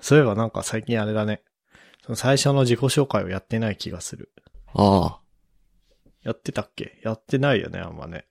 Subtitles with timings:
[0.00, 1.42] そういえばなんか最近あれだね。
[2.04, 4.32] その最初の自己紹介をやってない気がする。
[4.74, 5.20] ああ。
[6.22, 7.00] やってたっけ？
[7.02, 8.26] やってないよね、あんまね。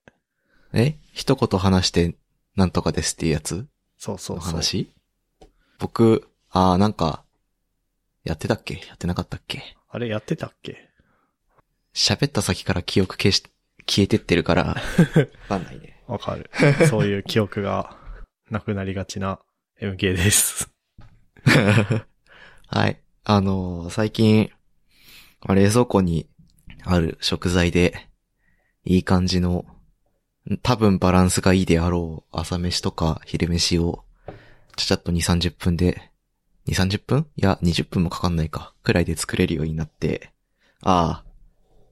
[0.74, 0.98] え？
[1.14, 2.16] 一言話して、
[2.56, 3.56] なんとかですっていうやつ？
[3.56, 3.66] の
[3.98, 4.52] そうそうそう。
[4.52, 4.92] 話？
[5.80, 7.24] 僕、ああ、なんか、
[8.24, 8.76] やってたっけ？
[8.88, 9.62] やってなかったっけ？
[9.90, 10.90] あれやってたっけ？
[11.94, 13.44] 喋った先から記憶消し、
[13.88, 14.76] 消えてってるから、 わ
[15.48, 16.04] かんないね。
[16.08, 16.50] わかる。
[16.90, 17.98] そういう記憶が
[18.52, 19.40] なくなりがちな
[19.82, 20.70] MK です。
[22.68, 23.00] はい。
[23.24, 24.52] あのー最近、
[25.46, 26.28] まあ冷蔵庫に
[26.84, 28.10] ある食材で、
[28.86, 29.66] いい感じの、
[30.64, 34.04] 多分バランスがいいであろう朝飯とか昼飯を、
[34.76, 36.12] ちゃちゃっと2、30分で、
[36.68, 37.28] 2、30分？
[37.36, 40.32] いや、20分もかかんないか、くらいで作れるようになって、
[40.82, 41.26] ああ、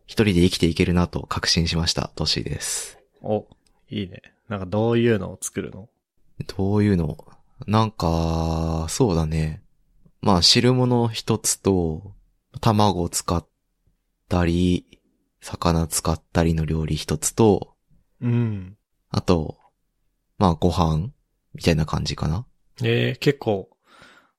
[0.06, 3.00] 一人で生きていけるなと確信しました、トシです。
[3.22, 3.48] お、
[3.90, 4.22] いいね。
[4.50, 5.90] なんかどういうのを作るの？
[6.58, 7.18] どういうの
[7.68, 9.64] なんか、そうだね。
[10.22, 12.14] まあ、汁物一つと、
[12.62, 13.48] 卵を使っ
[14.30, 15.00] たり、
[15.42, 17.76] 魚使ったりの料理一つと、
[18.22, 18.78] うん。
[19.10, 19.58] あと、
[20.38, 21.10] まあ、ご飯
[21.54, 22.46] みたいな感じかな。
[22.82, 23.70] えー、結構、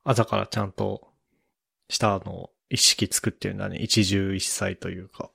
[0.04, 1.08] 朝からちゃんと
[1.88, 3.78] したのを一式作ってるんだね。
[3.78, 5.30] 一汁一菜というか。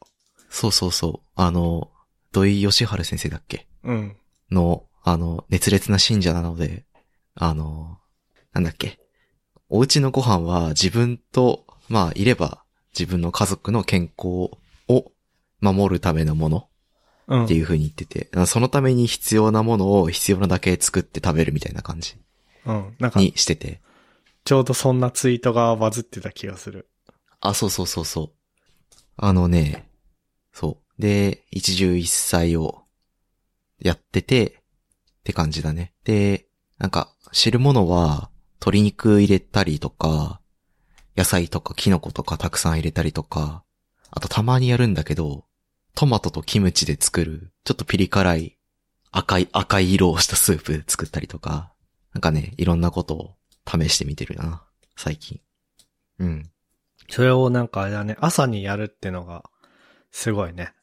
[0.50, 1.28] そうそうそう。
[1.36, 1.92] あの、
[2.32, 3.68] 土井義晴先生だっけ？
[3.84, 4.18] うん。
[4.52, 6.86] の、あの、熱烈な信者なので、
[7.42, 7.98] あの、
[8.54, 9.00] なんだっけ。
[9.68, 14.52] お家のご飯は自分と、まあ、いれば自分の家族の健康
[14.88, 15.12] を
[15.60, 16.68] 守るためのもの
[17.28, 17.46] うん。
[17.46, 22.16] っていう風に言ってて、そのために必要なものを必要なだけ作って食べるみたいな感じ
[22.68, 22.96] うん。
[23.00, 23.82] なんか、にしてて。
[24.44, 26.92] ちょうどそんなツイートがバズってた気がする。
[27.40, 28.32] あ、そうそうそうそう。
[29.18, 29.90] あのね、
[30.54, 31.02] そう。
[31.02, 32.84] で、一汁一菜を
[33.80, 35.94] やってて、って感じだね。
[36.04, 36.46] で、
[36.82, 40.42] なんか、汁物は鶏肉入れたりとか、
[41.16, 43.64] 野菜とかキノコとかたくさん入れたりとか、
[44.10, 45.46] あとたまにやるんだけど、
[45.94, 48.58] トマトとキムチで作る、ちょっとピリ辛い
[49.12, 51.72] 赤い、赤い色をしたスープ作ったりとか、
[52.14, 53.36] なんかね、いろんなことを
[53.68, 54.64] 試してみてるな、
[54.96, 55.40] 最近。
[56.18, 56.50] うん。
[57.10, 59.44] それをなんかあれだね、朝にやるってのが、
[60.10, 60.74] すごいね。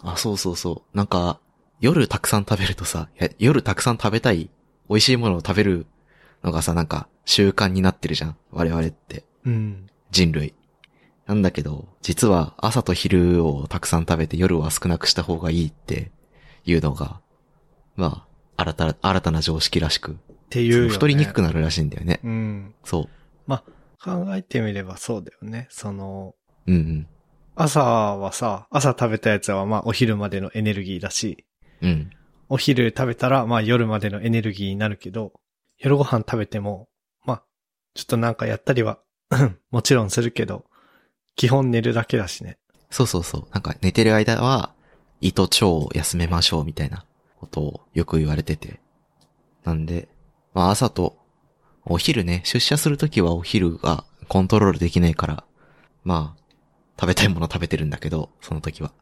[0.00, 0.96] あ、そうそうそう。
[0.96, 1.38] なんか、
[1.80, 4.48] 夜たくさん食べるとさ、夜たくさん食べたい、
[4.88, 5.86] 美味しいものを食べる
[6.42, 8.36] のがさ、なんか、習慣になってるじゃん。
[8.50, 9.24] 我々って。
[9.44, 9.86] うん。
[10.10, 10.54] 人類。
[11.26, 16.10] なんだけど、実は朝と昼をたくさん食べて夜は少なくした方がいいって
[16.66, 17.20] いうのが、
[17.96, 20.16] まあ、新たな、新たな常識らしく、っ
[20.50, 20.88] ていうよ、ね。
[20.90, 22.20] 太りにくくなるらしいんだよね。
[22.22, 22.74] うん。
[22.84, 23.08] そ
[24.04, 25.66] 考えてみればそうだよね。
[25.70, 26.34] その、
[26.66, 26.72] う。
[26.72, 27.06] うん
[27.56, 31.46] 朝はさ、朝食べたやつはまあお昼までのエネルギーだし、
[31.80, 32.10] うん。
[32.48, 35.32] お昼食べたらまあ夜までのエネルギーになるけど、
[35.78, 36.88] 夜ご飯食べても、
[37.24, 37.42] まあ、
[37.94, 39.00] ちょっとなんかやったりは、
[39.70, 40.64] もちろんするけど、
[41.36, 42.58] 基本寝るだけだしね。
[42.90, 43.46] そうそうそう。
[43.52, 44.72] なんか寝てる間は、
[45.20, 47.04] 胃と腸を休めましょうみたいな
[47.36, 48.80] ことをよく言われてて。
[49.64, 50.08] なんで、
[50.52, 51.16] まあ朝と、
[51.86, 55.44] お昼ね、出社するときはお昼がコントロールできないから、
[56.02, 56.44] まあ、
[56.98, 58.92] 食べたいもの食べてるんだけど、その時は。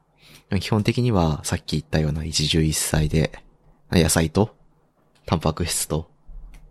[0.60, 3.32] 基本的にはさっき言ったような一汁一菜で、
[3.90, 4.56] 野菜と、
[5.26, 6.10] タンパク質と、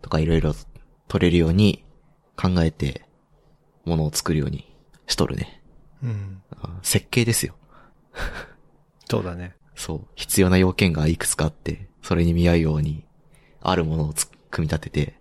[0.02, 0.54] とかいろいろ
[1.08, 1.84] 取れるように
[2.36, 3.04] 考えて、
[3.84, 4.72] ものを作るように
[5.06, 5.62] しとるね。
[6.02, 6.42] うん。
[6.60, 7.54] あ設計ですよ。
[9.08, 9.54] そうだね。
[9.74, 10.06] そう。
[10.14, 13.04] 必要な要件がいくつかあって、それに見合うように、
[13.60, 15.14] あるものをつ組み立てて、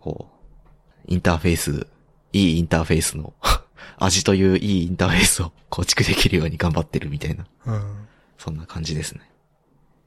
[0.00, 1.86] こう、インターフェース、
[2.32, 3.34] いいインターフェースの、
[3.98, 8.08] 味といういいインターフェースを構築できるように頑張ってるみたいな、うん。
[8.38, 9.20] そんな感じですね。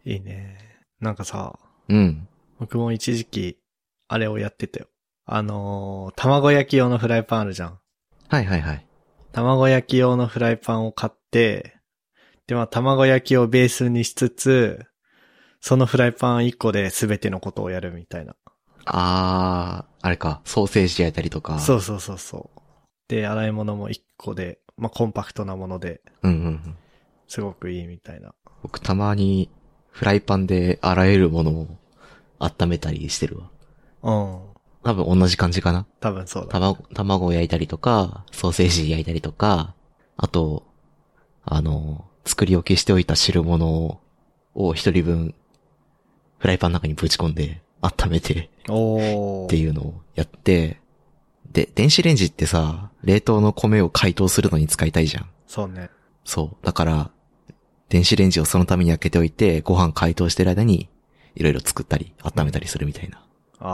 [0.06, 0.57] いいね。
[1.00, 1.57] なんかさ、
[1.88, 2.28] うん。
[2.59, 3.57] 僕も一時期、
[4.07, 4.88] あれをやってたよ。
[5.25, 7.79] あのー卵焼き用のフライパンあるじゃん。
[8.28, 8.85] はいはいはい。
[9.31, 11.75] 卵焼き用のフライパンを買って、
[12.47, 14.85] で、まあ、卵焼きをベースにしつつ、
[15.62, 18.35] そのフライパン1個で全てのことをやるみたいな。
[18.85, 21.59] あー、あれか、ソーセージ焼いたりとか。。
[21.59, 22.58] そううそうそうそう。
[23.09, 26.75] で、洗い物も1個で、まあ、コンパクトなもので、うんうんうん。
[27.27, 28.33] すごくいいみたいな。
[28.63, 29.50] 僕たまに、
[29.89, 31.67] フライパンであらゆるものを
[32.38, 33.50] 温めたりしてるわ。
[34.03, 34.39] うん。
[34.83, 35.85] 多分同じ感じかな？
[36.00, 36.50] 多分そうだ。
[36.50, 39.73] 卵、卵を焼いたりとか、ソーセージ焼いたりとか、
[40.15, 40.63] あと、
[41.44, 44.00] あの、作り置きしておいた汁物
[44.53, 45.35] を一人分、
[46.38, 48.50] フライパンの中にぶち込んで、温めて。
[48.63, 50.79] っていうのをやって、
[51.51, 55.30] で、電子レンジってさ、冷凍の米を解凍するのに使いたいじゃん。
[55.48, 55.90] そうね。
[56.24, 56.66] そう。
[56.66, 57.12] だから、
[57.90, 60.90] 電子レンジをそのために開けておいて、ご飯解凍してる間に、
[61.36, 63.24] いろいろ作ったり、温めたりするみたいな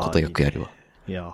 [0.02, 0.68] ことよくやるわ。
[0.68, 0.76] いいね
[1.08, 1.34] いや、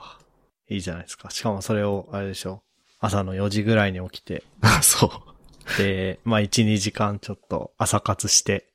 [0.69, 1.29] いいじゃないですか。
[1.29, 2.63] しかもそれを、あれでしょ。
[2.99, 5.77] 朝の4時ぐらいに起きて、あ、 そう。
[5.77, 8.67] で、まあ1、2時間ちょっと朝活して、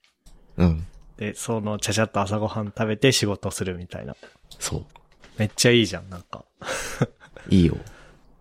[0.56, 0.86] うん。
[1.16, 4.14] で、そのちゃちゃっと朝ごはん食べて仕事するみたいな。
[4.58, 4.84] そう。
[5.38, 6.44] めっちゃいいじゃん、なんか。
[7.50, 7.76] いいよ。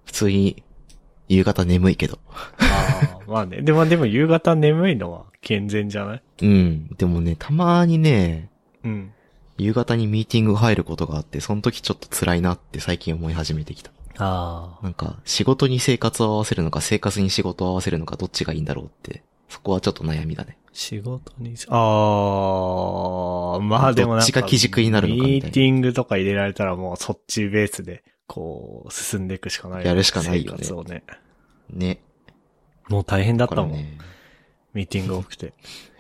[0.06, 0.64] 普通に、
[1.28, 2.20] 夕方眠いけど。
[2.30, 3.62] ああ、まあね。
[3.62, 6.22] でも、でも夕方眠いのは健全じゃない？
[6.42, 6.88] うん。
[6.98, 8.50] でもね、たまにね、
[8.84, 9.12] うん。
[9.58, 13.92] 夕方にミーティング入ることがあって、その時ちょっと辛いなって最近思い始めてきた。
[14.18, 14.84] ああ。
[14.84, 20.58] なんか、仕事に生活を合わせるのか、生活に仕事を合わせるのか、どっちがいいんだろうって、そこはちょっと悩みだね。
[20.74, 24.22] 仕事に、ああ、まあでもなんか。
[24.22, 31.04] どっちが基軸になるのかみたいなミーティングとか入れられたらもうそっちベースで、こう、進んでいくしかない、やるしかないよね生活をね。
[31.70, 32.02] ね。
[32.90, 33.72] もう大変だったもん。
[33.72, 33.98] ね、
[34.74, 35.54] ミーティング多くて。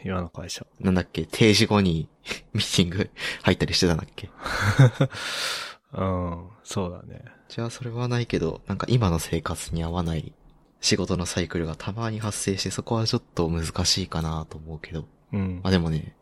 [0.03, 0.65] 今の会社。
[0.79, 2.07] なんだっけ、定時後に
[2.53, 3.09] ミーティング
[3.43, 4.29] 入ったりしてたんだっけ？
[5.93, 7.23] うん、そうだね。
[7.47, 10.33] じゃあそれはないけど、なんか今の生活に合わない
[10.81, 15.05] 仕事のサイクルがたまに発生して、そこはちょっと難しいかなと思うけど。
[15.31, 15.71] うんまあ。
[15.71, 16.15] でもね、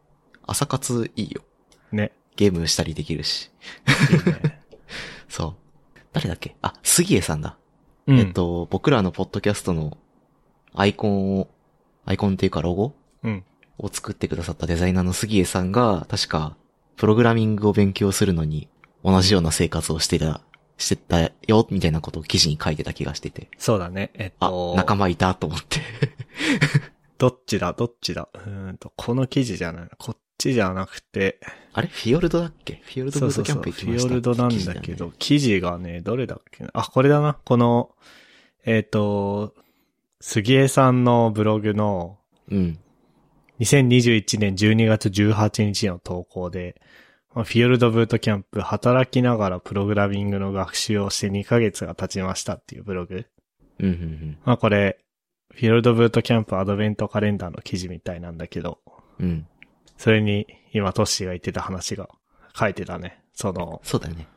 [0.45, 1.41] 朝活いいよ。
[1.91, 2.11] ね。
[2.35, 3.51] ゲームしたりできるし。
[4.11, 4.61] いいね。
[5.27, 5.62] そう。
[6.13, 6.55] 誰だっけ？
[6.61, 7.57] あ、杉江さんだ。
[8.07, 8.33] うん、えっ。
[8.33, 9.97] と、僕らのポッドキャストの
[10.73, 11.47] アイコンを、
[12.05, 12.93] アイコンっていうかロゴ？
[13.23, 13.43] うん。
[13.79, 16.55] を作ってくださったデザイナーの杉江さんが、確か、
[16.95, 18.69] プログラミングを勉強するのに、
[19.03, 20.41] 同じような生活をしてた、
[20.77, 23.49] してたよ、みたいなことを記事に書いてた気がしてて。
[23.57, 24.11] そうだね。
[24.13, 25.79] えっあと、、仲間いたと思って。
[27.17, 27.73] どっちだ？
[27.73, 28.29] どっちだ？
[28.33, 29.89] うーんと、この記事じゃない。
[29.97, 31.39] こっちじゃなくて、
[31.73, 31.87] あれ？
[31.87, 32.81] フィヨルドだっけ？
[32.83, 33.61] フィヨルドそうそうそう。
[33.61, 34.09] ブートキャンプフィ行きました？
[34.09, 36.69] ヨルドなんだけ記事ど、よね記事がね、どれだっけな？
[36.73, 37.37] あ、これだな。
[37.45, 37.91] この、
[38.65, 39.53] えっ、と、
[40.21, 42.17] 杉江さんのブログの
[42.49, 42.79] うん。
[43.59, 46.81] 2021年12月18日の投稿で、
[47.33, 53.25] まあフィヨルドブートキャンプ、働きながらプログラミングの学習をして2ヶ月が経ちましたっていうブログ。
[53.79, 54.99] うん、うん、まあこれ、
[55.53, 58.79] フィヨルドブートキャンプアドベントカレンダーの記事みたいなんだけど、
[59.19, 59.47] うん。
[59.97, 60.01] うん。
[60.01, 62.09] それに今トッシーが言ってた話が
[62.57, 63.21] 書いてたね。
[63.33, 64.27] その、そうだよね。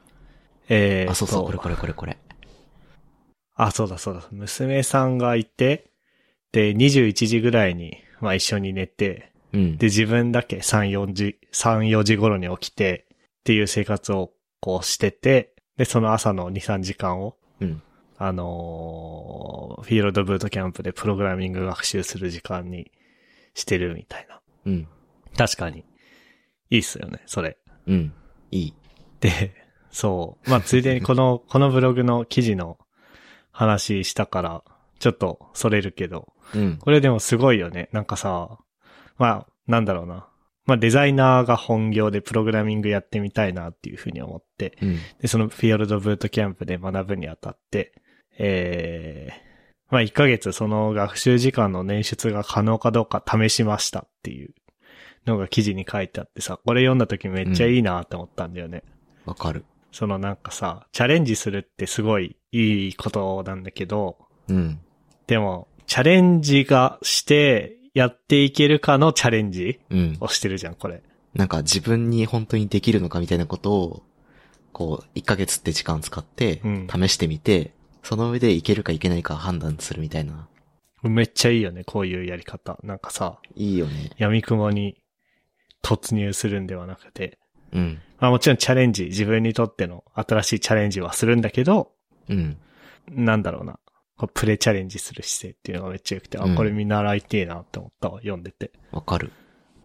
[0.68, 2.18] えーとあ、そうそう、これこれこれこれ。
[3.54, 4.26] あ、そうだそうだ。
[4.30, 5.90] 娘さんがいて、
[6.52, 9.76] で、21時ぐらいに、まあ一緒に寝て、うん。
[9.78, 17.82] で、自分だけ3、4時、3、4時頃に起きて、っていう生活をこうしてて、で、その朝の2、3時間を、うん。
[18.18, 22.90] あのーフィールドブートキャンプでプログラミング学習する時間に
[23.54, 24.40] してるみたいな。
[24.64, 24.88] うん。
[25.36, 25.84] 確かに。
[26.70, 27.58] いいっすよね、それ。
[27.86, 28.12] うん。
[28.50, 28.74] いい。
[29.20, 29.54] で、
[29.90, 30.50] そう。
[30.50, 32.78] まあ、ついでにこの、 このブログの記事の
[33.52, 34.64] 話したから、
[34.98, 36.78] ちょっとそれるけど、うん。
[36.78, 37.88] これでもすごいよね。
[37.92, 38.58] なんかさ、
[39.18, 40.28] まあ、なんだろうな。
[40.64, 44.98] まあ、デザイナーが本業でプログラミングやってみたいなっていうふうに思って、うん。
[45.20, 47.92] で、そのフィヨルドブートキャンプで学ぶにあたって、
[48.38, 49.46] えー、
[49.90, 54.54] まあ、1ヶ月その学習時間の捻出が可能かどうか試しましたっていう
[55.26, 58.82] のが記事に書いてあってさ、これ読んだ時めっちゃいいなって思ったんだよね。
[59.24, 59.64] わかる。
[59.92, 64.18] そのなんかさ、チャレンジするってすごいいいことなんだけど、
[64.48, 64.80] うん。
[65.26, 70.16] でも、チャレンジがしてやっていけるかのチャレンジうん。
[70.20, 71.02] をしてるじゃん、これ。
[71.34, 74.02] なんか自分に本当にできるのかみたいなことを、
[74.72, 77.72] こう、1ヶ月って時間使ってうん、試してみて、
[78.02, 80.46] その上でいけるかいけないか判断するみたいな。
[81.02, 82.78] めっちゃいいよね、こういうやり方。
[82.82, 84.10] なんかさ、いいよね。
[84.18, 84.96] 闇雲に
[85.86, 87.38] 突入するんではなくて、
[87.72, 88.00] うん。
[88.18, 91.92] まあもちろんチャレンジ、自分にとっての新しいチャレンジはするんだけど、
[92.28, 92.58] うん。
[93.08, 93.78] なんだろうな。
[94.16, 98.72] こうプレチャレンジする姿勢っていうのがめっちゃ良くて、あ、うんこれ見習いてえなって思ったわ、読んでて。
[98.90, 99.30] わかる。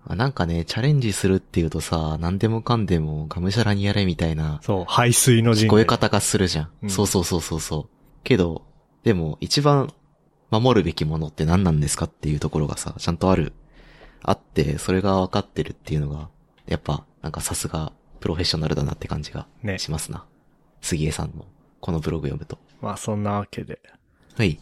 [0.03, 6.69] あなんかね、チャレンジするっていうとさ、何でもかんでもがむしゃらにやれみたいなそう、排水の陣聞こえ方がするじゃん。
[6.83, 7.89] うんそうそうそうそうそう。
[8.23, 8.63] けど、
[9.03, 9.93] でも一番
[10.49, 13.53] 守るべきものって何なんですかっていうところがさ、ちゃんとある。
[14.23, 16.29] あって、それが分かってるっていうのが、
[16.67, 19.79] やっぱ、なんかさすが、プロフェッショナルだなって感じがね。
[19.79, 20.25] しますな。
[20.81, 21.45] 杉江さんの、
[21.79, 22.59] このブログ読むと。
[22.81, 23.79] まあそんなわけで。
[24.35, 24.59] はい。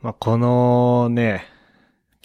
[0.00, 1.44] まあこのね、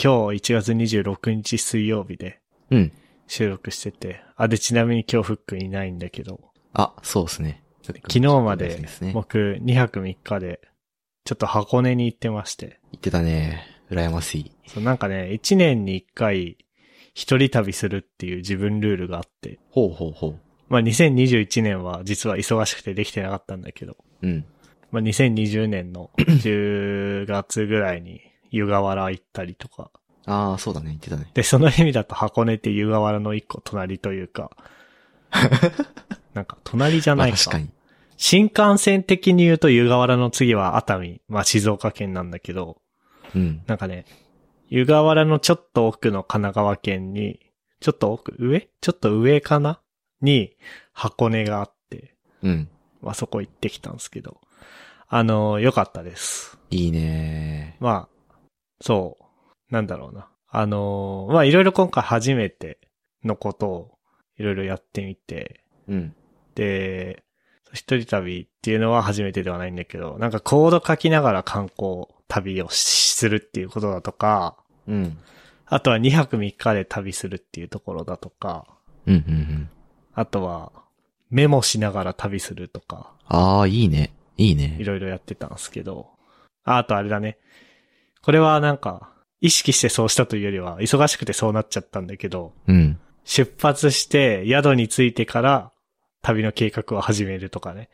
[0.01, 2.91] 今日1月26日水曜日でうん。
[3.27, 6.39] 収録してて、あ、でちなみに今日フックいないんだけど、
[6.74, 7.63] あ、そうですね。
[7.83, 9.12] 昨日までですね。
[9.13, 10.59] 僕2泊3日で、
[11.24, 13.75] ちょっと箱根に行ってまして、言ってたね。
[13.91, 14.51] 羨ましい。
[14.67, 16.57] そうなんかね、1年に1回
[17.13, 20.39] 一人旅するっていう自分ルールがあって、ほうほうほう。
[20.69, 24.45] まあ2021年は実は忙しくてできてなかったんだけど、うん。
[24.91, 29.91] まあ2020年の 10月ぐらいに湯河原行ったりとか、
[30.25, 30.87] ああ、そうだね。
[30.87, 31.29] 言ってたね。
[31.33, 34.51] で、その意味だと箱根って湯河原の一個隣というか、
[36.33, 37.35] なんか隣じゃないか。
[37.37, 37.69] まあ確かに。
[38.17, 42.77] 新幹線的に言うと湯河原の次は熱海、まあ静岡県なんだけど、
[43.34, 43.63] うん。
[43.67, 44.05] なんかね、
[44.67, 47.39] 湯河原のちょっと奥の神奈川県に、
[47.79, 48.70] ちょっと奥、上？
[48.82, 49.79] ちょっと上かな？
[50.22, 50.55] に
[50.94, 52.70] 箱根があって、うん。
[53.01, 54.41] まあそこ行ってきたんですけど、
[55.08, 56.58] あの、良かったです。
[56.72, 58.36] いいねまあ、
[58.82, 59.17] そ
[59.70, 60.27] う、なんだろうな。
[60.50, 62.79] あのーまあいろいろ今回初めて
[63.24, 63.98] のことを
[64.38, 66.15] いろいろやってみて、うん。
[66.55, 67.24] で、
[67.74, 75.17] 一人旅っていうのは初めてではないんだけど、なんかコード書きながら観光旅をしするっていうことだとか、うん。
[75.65, 78.67] あとは2泊3日で旅するっていうところだとか、
[79.08, 79.70] うん、うん、うん。
[80.13, 80.72] あとは
[81.29, 84.13] メモしながら旅するとか、ああ、いいね。
[84.38, 84.77] いいいね。
[84.84, 86.10] ろいろやってたんですけど、
[86.63, 87.38] ああとあれだね。
[88.22, 93.00] これはなんか、意識してそうしたというよりは、忙しくてそうなっちゃったんだけど、うん。
[93.24, 95.72] 出発して宿に着いてから
[96.22, 97.89] 旅の計画を始めるとかね、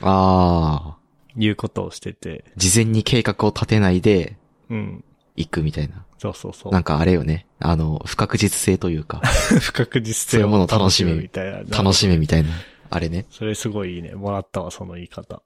[0.00, 0.98] ああ、
[1.44, 4.36] いうことをしてて、事前に計画を立てないで
[4.68, 5.04] うん。
[5.36, 6.04] 行くみたいな。
[6.18, 6.72] そうそうそう。
[6.72, 7.46] なんかあれよね。
[7.58, 9.20] あの、不確実性というか、
[9.60, 11.76] 不確実性そういうものを楽しむみたいな。
[11.76, 12.50] 楽しめみたいな。
[12.90, 13.26] あれね。
[13.30, 14.14] それすごいいいね。
[14.14, 15.42] もらったわ、その言い方。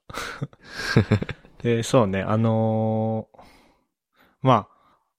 [1.63, 3.45] で、そうね、あのー
[4.45, 4.67] ま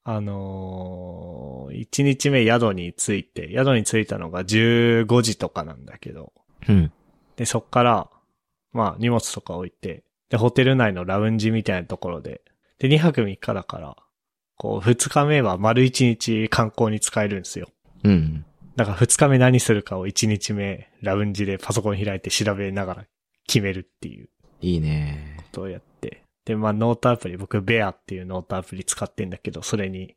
[0.05, 6.33] あ、あのー、1日目宿に着いて、宿に着いたのが15時とかなんだけど、
[6.69, 6.93] うん。
[7.35, 8.09] で、そっから、
[8.73, 12.43] まあ、荷物とか置いて、で、ホテル内のラウンジみたいなところで、
[12.79, 13.97] で、2泊3日だから、
[14.57, 17.69] こう、2日目は丸1日観光に使えるんですよ。
[18.05, 18.45] うん。
[18.77, 23.05] だから2日目何するかを1日目ラウンジでパソコン開いて調べながら
[23.47, 24.29] 決めるっていう
[24.61, 25.35] いいね。
[25.39, 26.23] ことをやって。
[26.45, 30.15] で、まあノートアプリ、僕 Bear っていうノートアプリ使ってんだけど、それに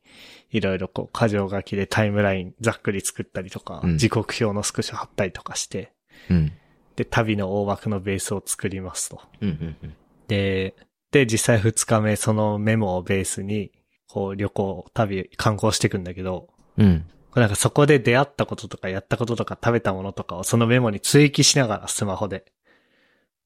[0.50, 5.92] いろいろこう、箇条書きでタイムラインざっくり作ったりとか、うん時刻表のスクショ貼ったりとかして、
[6.28, 6.52] うん。
[6.96, 9.20] で、旅の大枠のベースを作りますと。
[9.40, 9.96] うん、うん、うん。
[10.30, 10.76] で、
[11.10, 13.72] で、実際2日目そのメモをベースに、
[14.08, 17.04] こう旅行、旅、観光していくんだけど、うん。
[17.34, 22.44] なんかそこで出会ったこととかやったこととか食べたものとかをそのメモに追記しながらスマホで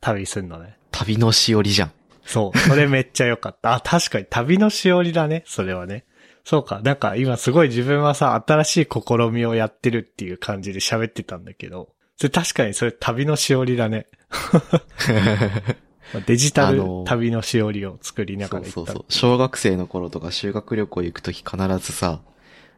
[0.01, 0.79] 旅すんのね。
[0.91, 1.93] 旅のしおりじゃん。
[2.25, 2.59] そう。
[2.59, 3.75] それめっちゃ良かった。
[3.75, 5.43] あ、確かに旅のしおりだね。
[5.47, 6.05] それはね。
[6.45, 6.81] そうか。
[6.83, 14.07] なんか今すごい自分はさ、新しい試みをやってるっていう感じで喋ってたんだけど、それ確かにそれ旅のしおりだね。
[16.27, 18.73] デジタル旅のしおりを作りながら行った。
[18.73, 19.05] そうそうそう。
[19.09, 22.21] 小学生の頃とか修学旅行行くとき必ずさ、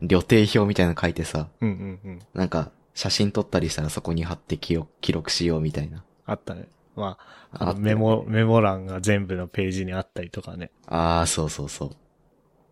[0.01, 2.19] 旅程表みたいなの書いてさ、うんうんうん。
[2.35, 4.77] なんか写真撮ったりしたらそこに貼って記
[5.13, 6.05] 録しようみたいな。
[6.25, 6.69] あったね。
[6.95, 7.19] ま
[7.51, 10.71] あ、あメモ、メモ欄が全部のページにあったりとかね。
[10.87, 11.91] ああ、そうそうそう。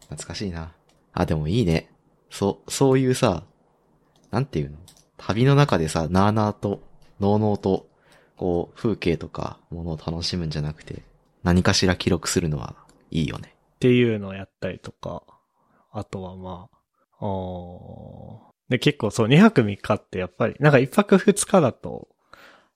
[0.05, 0.73] 懐かしいな。
[1.13, 1.91] あ、でもいいね。
[2.31, 3.45] そう、そういうさ、
[4.31, 4.79] なんていうの？
[5.19, 6.83] 旅の中でさ、なーなーと、
[7.21, 7.87] のうのうと、
[8.45, 11.03] こう、風景とか、ものを楽しむんじゃなくて、
[11.45, 12.77] 何かしら記録するのは
[13.11, 13.55] いいよね。
[13.77, 15.23] っていうのをやったりとか、
[15.91, 22.09] あとはまあ、おーで、結構そう、2泊3日ってやっぱり、なんか1泊2日だと、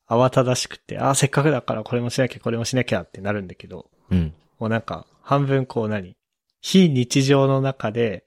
[0.08, 4.32] 慌ただしくて、ああ、せっかくだからこれもしなきゃ、これもしなきゃってなるんだけど、うん。
[4.58, 6.16] もうなんか、半分こう何
[6.62, 8.25] 非日常の中で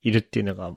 [0.00, 0.72] いるっていうのが、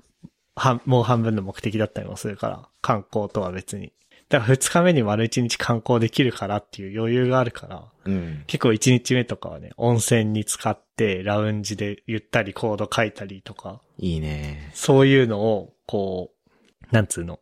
[0.58, 3.94] はもう半分の目的だったりもするから、観光とは別に。
[4.32, 8.44] だから2日目に丸1日観光できるからっていう余裕があるから、うん。
[8.48, 14.72] 結構1日目とかはね、温泉に使って、ラウンジでゆったりコード書いたりとか、いいね。
[14.74, 17.36] そういうのを、こう、なんつうの。
[17.36, 17.40] い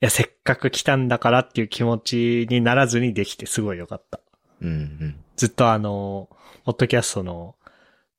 [0.00, 4.20] や、せっかく来たんだからっていう気持ちにならずにできてすごい良かった。
[4.60, 5.16] うん、うん。
[5.36, 6.28] ずっとあの、
[6.66, 7.54] ポッドキャストの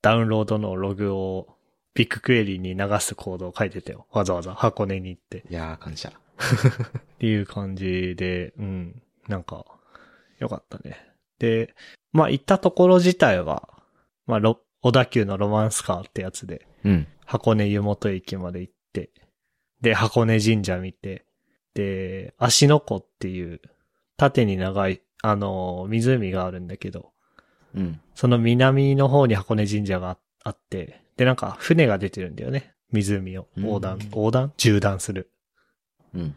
[0.01, 1.55] ダウンロードのログを
[1.93, 4.07] ビッグクエリに流すコードを書いてたよ。
[4.11, 5.43] わざわざ箱根に行って。
[5.51, 6.11] いやー、感謝。
[6.37, 9.65] っていう感じで、うん、なんか、
[10.39, 10.97] よかったね。
[11.39, 11.73] で、
[12.11, 13.69] まあ行ったところ自体は、
[14.25, 17.07] まあ、ロ小田急のロマンスカーってやつで、うん。
[17.25, 19.11] 箱根湯本駅まで行って、
[19.81, 21.25] で、箱根神社見て、
[21.73, 23.61] で、足の湖っていう、
[24.17, 27.11] 縦に長い、あの、湖があるんだけど、
[27.75, 27.99] うん。
[28.15, 30.17] その南の方に箱根神社があ
[30.47, 32.73] あって、で、なんか船が出てるんだよね。
[32.91, 34.53] 湖を横断、うん横断？
[34.55, 35.29] 縦断する。
[36.17, 36.35] うん。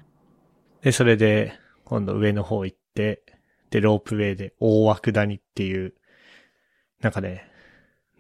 [0.83, 3.23] で、それで、今度上の方行って、
[3.71, 5.95] で、ロープウェイで大涌谷っていう、
[7.01, 7.51] なんかね、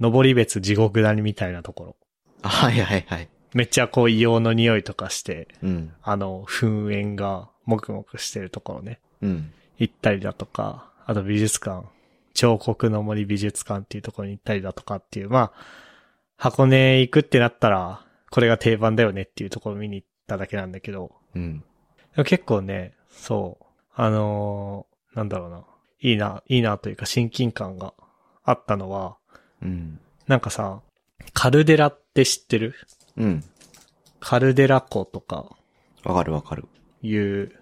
[0.00, 1.96] 登り別地獄谷みたいなところ。
[2.42, 3.28] あはいはいはい。
[3.52, 5.92] めっちゃこう硫黄の匂いとかして、うん。
[6.02, 9.00] あの、噴煙がもくもくしてるところね。
[9.22, 9.52] うん。
[9.78, 11.86] 行ったりだとか、あと美術館、
[12.34, 15.52] 彫刻の森美術館っていうところに行ったりだとかっていう、まあ、
[16.36, 21.64] 箱根行くってなったら、これが定番だよねっていうところを見に行っただけなんだけど、うん。
[22.24, 25.64] 結構ね、そう、あのーなんだろうな。
[26.00, 27.94] いいな、いいなというか親近感が
[28.44, 29.16] あったのは、
[29.60, 30.00] うん。
[30.26, 30.80] なんかさ、
[31.32, 32.74] カルデラって知ってる？
[33.16, 33.44] うん。
[34.20, 35.56] カルデラ湖とか
[36.04, 36.68] わかるわかる。
[37.02, 37.52] いう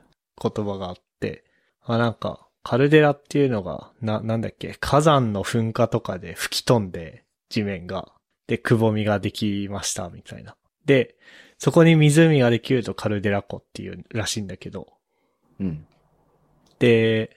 [0.40, 1.44] 言葉があって、
[1.82, 8.12] あ、なんか、カルデラっていうのが、な、なんだっけ、火山の噴火とかで吹き飛んで、地面が、
[8.46, 10.54] で、くぼみができました、みたいな。
[10.84, 11.16] で、
[11.58, 14.86] そこに湖ができるとカルデラ湖っていうらしいんだけど、
[15.60, 15.86] うん。
[16.78, 17.36] で、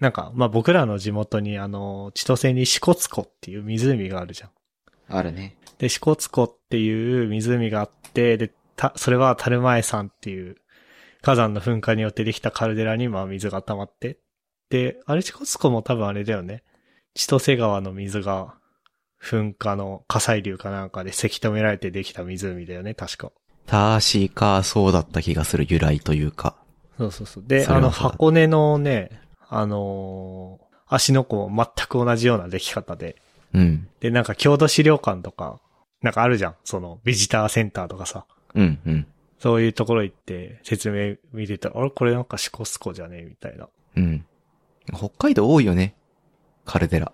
[0.00, 4.50] なんか、まあ、僕らの地元にあの、千歳に支笏湖っていう湖があるじゃん。
[5.08, 5.56] あるね。
[5.78, 10.56] で、支笏湖っていう湖があって、で、た、それは樽前山っていう
[11.22, 14.18] 火山の噴火によってできたカルデラにまあ水が溜まって。
[14.70, 16.64] で、あれ支笏湖も多分あれだよね。
[17.14, 18.58] 千歳川の水が
[19.26, 23.32] 噴火の火砕流かなんかでせき止められてできた湖だよね、確か。
[23.66, 26.54] 確かそうだった気がする由来というか。
[26.96, 27.44] そうそうそう。
[27.46, 29.10] で、あの、箱根のね、
[29.48, 33.16] あのー足の湖も全く同じような出来方で。
[33.52, 33.88] うん。
[33.98, 35.58] で、なんか郷土資料館とか、
[36.00, 36.54] なんかあるじゃん。
[36.62, 38.24] その、ビジターセンターとかさ。
[38.54, 39.06] うん、うん。
[39.40, 41.90] そういうところ行って説明見てたら、あれ？
[41.90, 43.22] これなんかシコスコじゃね？
[43.22, 43.68] えみたいな。
[43.96, 44.24] うん。
[44.94, 45.96] 北海道多いよね。
[46.64, 47.12] カルデラ。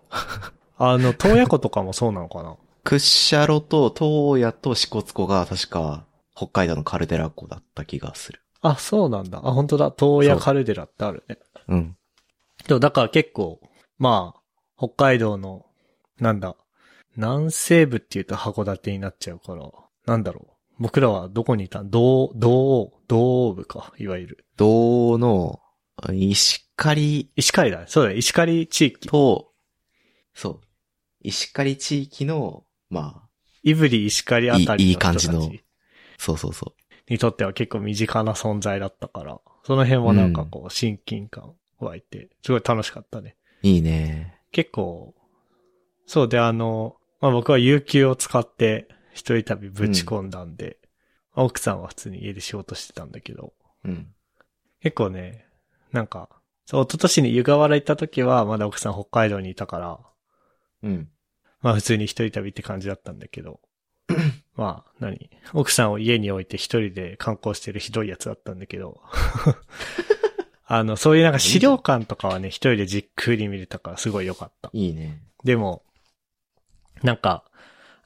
[0.84, 2.56] あの、洞爺湖とかもそうなのかな？
[2.82, 8.40] クッシャロと東野と支笏湖が確か北海道のカルデラ湖だった気がする。
[8.62, 9.38] あ、そうなんだ。
[9.38, 9.92] あ、本当だ。
[9.92, 11.38] 洞爺カルデラってあるね。
[11.68, 11.96] うん。
[12.66, 13.60] でもだから結構、
[13.98, 14.40] まあ、
[14.76, 15.66] 北海道の、
[16.18, 16.56] なんだ、
[17.16, 19.70] 南西部って言うと函館になっちゃうから、
[20.06, 20.82] なんだろう。
[20.82, 24.46] 僕らはどこにいた道、道、道部か、いわゆる。
[24.56, 25.60] 道の
[26.12, 27.84] 石狩石狩だね。
[27.86, 28.16] そうだね。
[28.16, 29.08] 石狩地域。
[29.08, 29.52] と、
[30.34, 30.60] そう。
[31.22, 33.28] 石狩地域の、まあ、
[33.64, 35.52] 胆振石狩あたりの人たちいいいい感じの
[36.18, 36.74] そうそうそ
[37.08, 43.36] にとっては結構身近な存在だったから、その辺もなんかこう、親近感湧いて、すごい楽しかったね。
[43.62, 43.66] う。
[43.66, 44.38] いいね。
[44.50, 45.14] 結構、
[46.06, 50.78] そうであの、まあ僕は有給を使って一人旅ぶち込んだんで、
[51.34, 53.52] 奥さんは普通に家で仕事してたんだけど、
[53.84, 54.12] うん。
[54.80, 55.46] 結構ね、
[55.92, 56.28] なんか、
[56.66, 59.98] そう、一昨年に湯河原行った時はまだ奥さん北海道にいたから、
[60.82, 61.08] うん。
[61.60, 63.60] まあ普通に一人旅って感じだったんだけど、
[64.56, 65.30] まあ何？
[65.52, 69.00] 奥さんを家に置いて一人で観光してるひどいやつだったんだけど、
[70.66, 74.70] あの、そういうなんか資料館とかはね、一人でじっくり見れたからすごい良かった。
[74.72, 75.22] いいね。
[75.44, 75.82] でも、
[77.02, 77.44] なんか、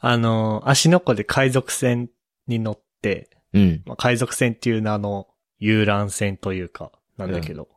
[0.01, 2.11] あの、足の湖で海賊船
[2.47, 3.83] に乗って、うん。
[3.87, 7.69] まあ、海賊船っていう名の遊覧船というか、なんだけど、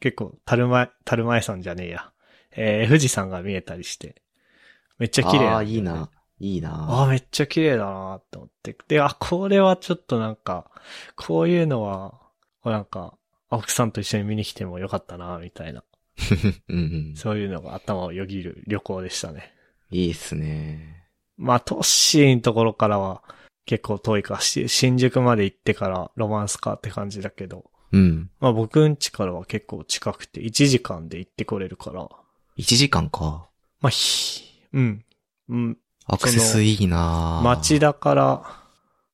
[0.00, 2.12] 結構、樽前、樽前山じゃねえや。
[2.52, 4.22] えー、富士山が見えたりして、
[4.98, 6.10] めっちゃ綺麗ああ、なんだよねいいな。
[6.40, 7.02] いいあな。
[7.02, 8.76] あ、めっちゃ綺麗だなって思って。
[8.88, 10.70] で、あ、これはちょっとなんか、
[11.16, 12.14] こういうのは、
[12.64, 13.14] なんか、
[13.50, 15.82] 奥さんと一緒に見に来てもよかったなみたいな。
[16.68, 16.80] うんう
[17.12, 17.16] ん。
[17.16, 19.54] そういうのが頭をよぎる旅行でしたね。
[19.90, 21.06] いいっすね。
[21.36, 23.22] まあ、トッシーのところからは
[23.64, 28.30] 結構遠いか、し新宿まで行ってからロマンスカーって感じだけど、うん。
[28.40, 32.08] まあ僕ん家からは結構近くて1時間で行ってこれるから、
[32.58, 33.48] 1時間か。
[33.80, 35.04] まあ、ひ、うん、
[35.48, 38.42] うん、アクセスいいな町田から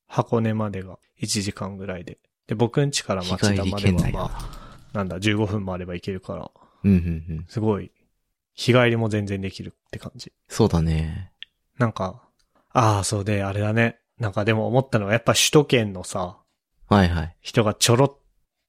[0.07, 2.17] 箱根までが1時間ぐらいで。
[2.47, 6.51] で、僕ん家から町田まではまあ、なんだ、15分もあれば行けるから、
[6.83, 7.45] うんうんうん。
[7.47, 7.91] すごい、
[8.53, 10.31] 日帰りも全然できるって感じ。
[10.47, 11.31] そうだね。
[11.77, 12.23] なんか、
[12.71, 13.99] ああ、そうで、あれだね。
[14.19, 16.37] なんかでも思ったのは、やっぱ首都圏のさ、
[16.87, 17.35] はいはい。
[17.41, 18.17] 人がちょろっ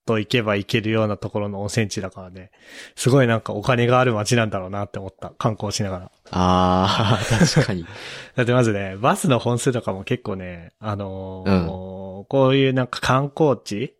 [0.06, 2.50] と行けば行けるようなところの温泉地だからね、
[2.94, 5.30] すごいなんかお金がある街なんだろうなって思った。
[5.36, 6.10] 観光しながら。
[6.30, 7.84] ああ、確かに。
[8.36, 13.94] だってまずね、バスの本数とかも結構ね、あのーこういうなんか観光地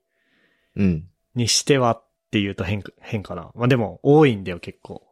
[0.74, 1.08] うん。
[1.34, 3.50] にしてはって言うと変か、変かな。
[3.54, 5.02] まあでも多いんだよ結構。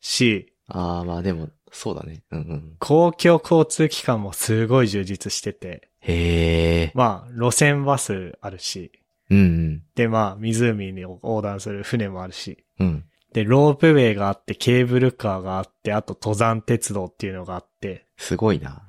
[0.00, 2.22] し、ああ、まあでも、そうだね。
[2.30, 2.76] うんうん。
[2.78, 6.92] 公共交通機関もすごい充実してて、へえ。
[6.94, 8.92] まあ路線バスあるし、
[9.30, 9.82] うんうん。
[9.94, 13.04] でまあ湖に横断する船もあるし、うん。
[13.32, 18.86] で、ロープウェイがあって、ケーブルカーがあって、あと登山鉄道っていうのがあって、すごいな。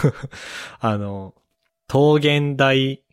[0.80, 1.34] あの、
[1.92, 3.04] 桃源台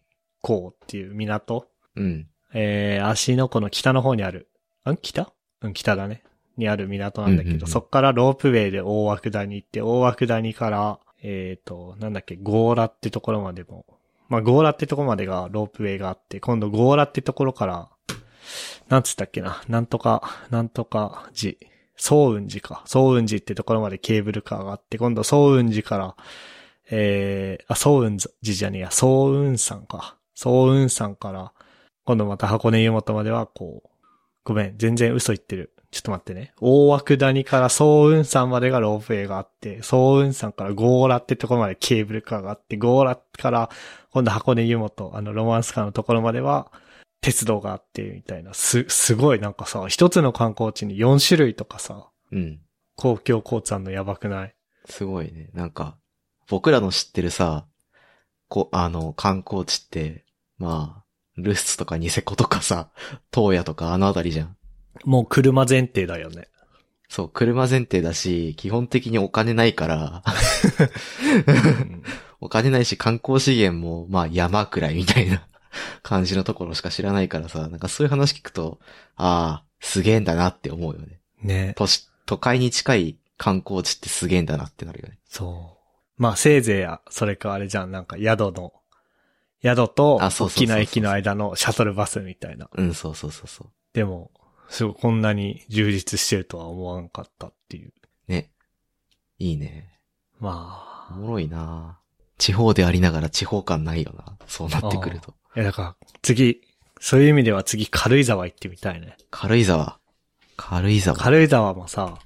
[0.42, 2.28] 港っていう港うん。
[2.54, 4.48] えー、足の湖の北の方にある、
[4.90, 4.96] ん？
[5.02, 5.34] 北？
[5.62, 6.24] うん、北だね。
[6.56, 13.86] にある港なんだけど、うんうんうんそっからロープウェイで大涌谷行って、大涌谷から、えーと、なんだっけ、ゴーラってところまでも、
[14.34, 17.90] まあ、ゴーラってとこまでがロープウェイがあって、今度ゴーラってところから、
[18.90, 21.54] なんつったっけな、なんとか、なんとか寺、
[21.96, 22.82] 総雲寺か。
[22.88, 26.16] 総雲寺ってところまでケーブルカーがあって、今度総雲寺から、
[26.90, 30.18] えー、あ、総雲寺じゃねえや、総雲山か。
[30.34, 31.54] 総雲山から、
[32.04, 33.90] 今度また箱根湯本までは、こう、
[34.44, 35.73] ごめん、全然嘘言ってる。
[35.94, 36.54] ちょっと待ってね。
[36.60, 43.70] 大涌谷から総雲山までがロープウェイがあって、総雲山からゴーラってところまでケーブルカーがあって、ゴーラから
[44.10, 46.72] 今度箱根湯本、あのロマンスカーのところまでは
[47.22, 48.56] 鉄道があって、みたいな。
[48.56, 52.60] す、すごいなんかさ、一つの観光地に4種類とかさ、うん。
[52.96, 54.56] 公共交通のやばくない？
[54.86, 55.50] すごいね。
[55.54, 55.98] なんか、
[56.50, 57.68] 僕らの知ってるさ、
[58.50, 60.26] こ、あの、観光地って、
[60.58, 61.04] まあ、
[61.38, 62.90] ルスツとかニセコとかさ、
[63.34, 64.58] 東野とかあのあたりじゃん。
[65.06, 66.48] もう車前提だよね。
[67.10, 70.24] そう、車前提だし、基本的にお金ないから、
[71.48, 72.04] うん
[72.44, 75.48] お金ないし観光資源も、まあ山くらいみたいな
[76.02, 78.80] 感じのところしか知らないからさ、なんかそういう話聞くと、
[79.16, 81.22] ああ、すげえんだなって思うよね。
[81.42, 81.74] ね。
[81.78, 85.20] 都市、都会に近い観光地ってすげえんだなってなるよね。
[85.30, 86.22] そう。
[86.22, 88.74] まあ、せいぜいや、それかあれじゃん、なんか宿の、
[89.64, 92.70] 宿と、大きな駅の間のシャトルバスみたいな。
[92.76, 93.68] うん、そうそうそうそう。
[93.94, 94.32] でも、
[94.70, 97.94] すごいこんなに充実してるとは思わんかったっていう。
[98.28, 98.50] ね。
[99.40, 100.00] いいね。
[100.40, 100.94] まあ。
[101.12, 102.00] おもろいな
[102.38, 104.38] 地方でありながら地方感ないよな。
[104.48, 105.34] そうなってくると。
[105.56, 106.62] いや、だから、次、
[107.00, 109.18] そういう意味では次、軽井沢行ってみたいね。
[109.30, 110.00] 軽井沢。
[110.58, 111.18] 軽井沢。
[111.18, 112.18] 軽井沢もさ、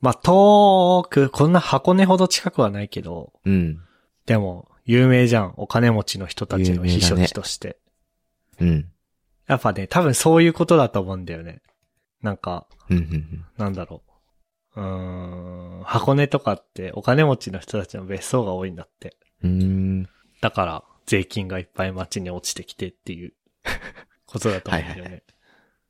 [0.00, 3.80] まあ、遠く、こんな箱根ほど近くはないけど、うん。
[4.26, 5.54] でも、有名じゃん。
[5.56, 7.78] お金持ちの人たちの避暑地として。
[8.58, 8.88] うん。
[9.46, 11.60] やっぱね、多分そういうことだと思うんだよね。
[12.22, 13.46] なんか、うん、うん、うん。
[13.56, 14.02] なんだろ
[14.76, 14.80] う。
[14.80, 19.16] うーん、箱根とかってお金持ちの人たちの別荘が多いんだって。
[19.42, 20.08] うーん。
[20.40, 23.32] だから、税金がいっぱい街に落ちてきてっていう
[24.26, 25.00] ことだと思うんだよね。
[25.02, 25.22] はいはいはい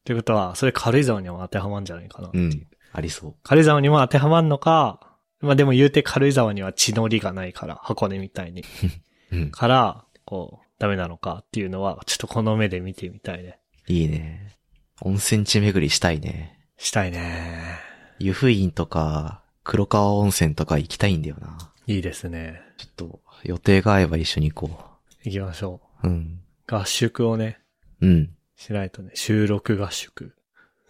[0.01, 2.45] ってことは、それ軽井沢にも当てはまるんじゃないかなっていう。
[2.45, 2.67] うん。
[2.93, 3.35] ありそう。
[3.43, 8.65] 軽井沢にも当てはまるのか、まあでも言うて軽井沢には地のりがないから、箱根みたいに。
[9.31, 9.51] うん。
[9.51, 13.61] から、こう、ダメなのかっていうのは、ちょっとこの目で見てみたいね。
[13.87, 14.57] いいね。
[15.03, 16.59] 温泉地巡りしたいね。
[16.77, 17.79] したいね。
[18.19, 21.73] 湯布院とか、黒川温泉とか行きたいんだよな。
[21.87, 22.61] いいですね。
[22.77, 24.81] ちょっと、予定が合えば一緒に行こ
[25.25, 26.09] 行きましょう。
[26.09, 26.41] うん。
[26.69, 26.75] う。
[26.75, 27.61] 合宿をね、
[28.01, 28.31] うん。
[28.57, 30.35] しないとね、収録合宿。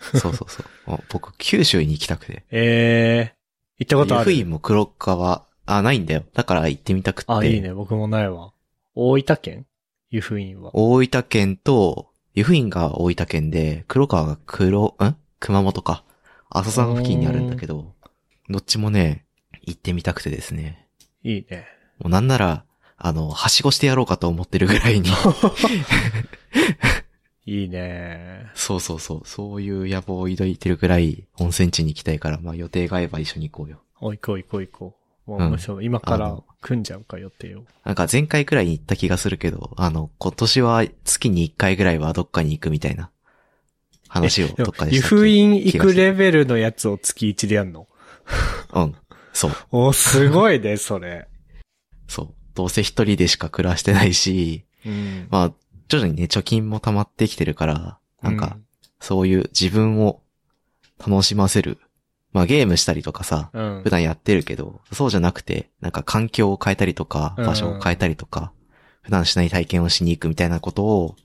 [0.01, 0.67] そうそうそう。
[0.95, 2.45] あ僕、九州に行きたくて。
[2.51, 4.33] ええー、行ったことある？
[4.33, 6.25] 湯布院も黒川、あ、ないんだよ。
[6.35, 7.33] だから行ってみたくて。
[7.33, 7.73] あ、いいね。
[7.73, 8.53] 僕もないわ。
[8.95, 9.67] 大分県？
[10.11, 10.75] 湯布院は。
[10.75, 15.17] 大分県と、湯布院が大分県で、黒川が黒、ん？
[15.41, 16.05] 熊本か。
[16.49, 17.95] 阿蘇山付近にあるんだけど、
[18.49, 19.25] どっちもね、
[19.63, 20.89] 行ってみたくてですね。
[21.23, 21.67] いいね。
[21.99, 22.65] もうなんなら、
[22.97, 25.09] あの、はしごしてやろうかと思ってるぐらいに。
[27.47, 28.51] いいね。
[28.55, 29.23] そうそうそう。
[29.25, 33.81] そういう野望を抱いてるぐらい温泉地に行きたいから、まあ予定が合えば一緒に行こうよ。
[34.01, 35.00] お、行こう行こう行こう。
[35.31, 35.85] もううん面白い。
[35.85, 37.63] 今から組んじゃうか予定を。
[37.85, 43.11] なんか前回くらいに行った気がするけど、あの、今年は月に1回ぐらいはどっかに行くみたいな
[44.09, 45.17] 話をどっかで湯したっけ？
[45.17, 47.87] 布院行くレベルのやつを月1でやんの？
[48.73, 48.97] うん。
[49.33, 49.53] そう。
[49.71, 51.29] お、すごいね、それ。
[52.09, 52.35] そう。
[52.55, 55.29] どうせ一人でしか暮らしてないし、うん。
[55.31, 55.53] まあ、
[55.89, 58.57] 徐々にね、貯金も溜まってきてるから、なんか、
[58.99, 60.21] そういう自分を
[60.99, 61.79] 楽しませる。
[62.33, 63.91] まあゲームしたりとかさ、普。
[63.91, 68.53] 段やってるけど、そうじゃなくて、なんか環境を変えたりとか、うん場所を変えたりとか、
[69.03, 71.17] 普段しない体験をしに行くみたいなことを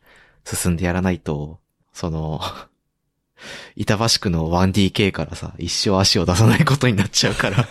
[0.43, 1.59] 進んでやらないと、
[1.93, 2.41] その、
[3.75, 7.67] 板橋区の 1DK からさ、一生足を出さないことになっちゃうから。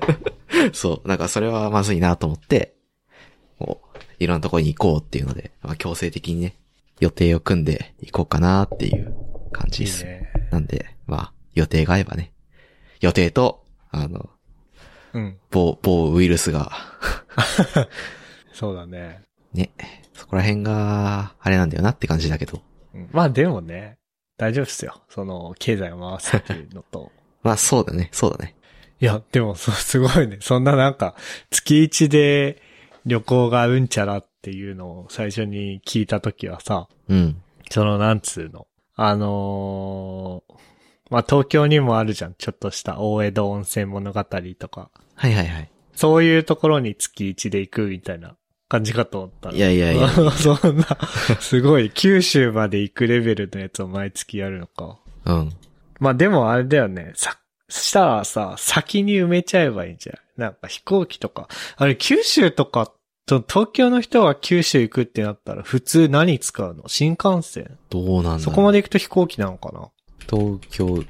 [0.74, 1.08] そう。
[1.08, 2.74] なんかそれはまずいなと思って、
[3.58, 6.56] もう、いろんなところに行こうっていうので、まあ強制的にね、
[7.00, 9.14] 予定を組んで行こうかなっていう
[9.52, 10.04] 感じです。
[10.04, 10.30] いいね。
[10.50, 12.32] なんで、まあ、予定が合えばね。
[13.00, 14.30] 予定と、あの、
[15.12, 15.38] うん。
[15.50, 16.70] 某、某ウイルスが、
[18.52, 19.22] そうだね。
[19.52, 19.70] ね、
[20.12, 22.62] そこら辺が、あれなんだよなって感じだけど。
[22.94, 23.98] うんまあでもね、
[24.38, 25.00] 大丈夫っすよ。
[25.08, 27.12] その、経済を回すっていうのと。
[27.42, 28.54] まあそうだね、そうだね。
[29.00, 30.38] いや、でも、そう、すごいね。
[30.40, 31.14] そんななんか、
[31.50, 32.60] 月一で
[33.04, 37.42] 旅行がうんちゃらっていうのを最初に聞いたときはさ、うん。
[37.70, 38.66] その、なんつうの？
[38.94, 40.55] あのー
[41.10, 42.34] まあ、東京にもあるじゃん。
[42.34, 44.90] ちょっとした大江戸温泉物語とか。
[45.14, 45.70] はいはいはい。
[45.94, 48.36] そういうところに月一で行くみたいな
[48.68, 50.08] 感じかと思ったらいやいやいや。
[50.32, 50.86] そんな、
[51.40, 54.98] すごい、九州まで行くレベルのやつを毎月やるのか。
[55.24, 55.52] うん。
[56.00, 57.12] まあでもあれだよね。
[57.14, 57.38] さ、
[57.68, 60.40] したらさ、先に埋めちゃえばいいんじゃん。
[60.40, 61.48] なんか飛行機とか。
[61.76, 62.92] あれ、九州とか、
[63.26, 66.84] と東京の人が九州行くってなったら普通何使うの？
[66.86, 69.90] 新幹線どうなんだそこまで行くと飛行機なのかな？
[70.28, 71.04] 東京、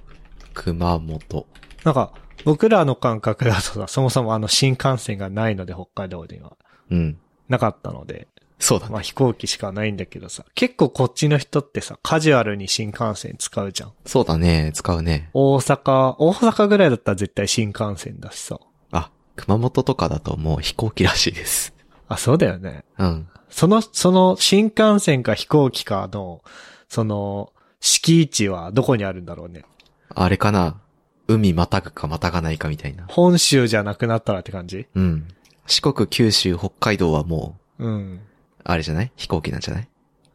[0.54, 1.46] 熊本。
[1.84, 2.12] なんか、
[2.44, 6.56] 僕らの感覚だとさ、そもそもあの新幹線がないので北海道には。
[6.90, 7.18] うん。
[7.48, 8.92] なかったので、そうだね。
[8.92, 13.92] まあ飛行機しかないんだけどさ、結構こっちの人ってさ、カジュアルに新幹線使うじゃん。
[14.04, 14.70] そうだね。
[14.74, 15.30] 使うね。
[15.34, 18.58] 大阪、大阪ぐらいだったら絶対新幹線だしさ。
[18.92, 21.74] あ、熊本とかだともう飛行機らしいです。
[22.08, 22.84] あ、そうだよね。
[22.98, 23.28] うん。
[23.50, 26.42] その、その新幹線か飛行機かの、
[26.88, 27.52] その、
[27.86, 29.64] 敷地はどこにあるんだろうね。
[30.08, 30.80] あれかな？
[31.28, 33.04] 海またぐかまたがないかみたいな。
[33.08, 34.86] 本州じゃなくなったらって感じ？
[34.94, 35.28] うん。
[35.66, 38.20] 四国、九州、北海道はもう、うん。
[38.64, 39.12] あれじゃない？
[39.16, 39.88] 飛行機なんじゃない？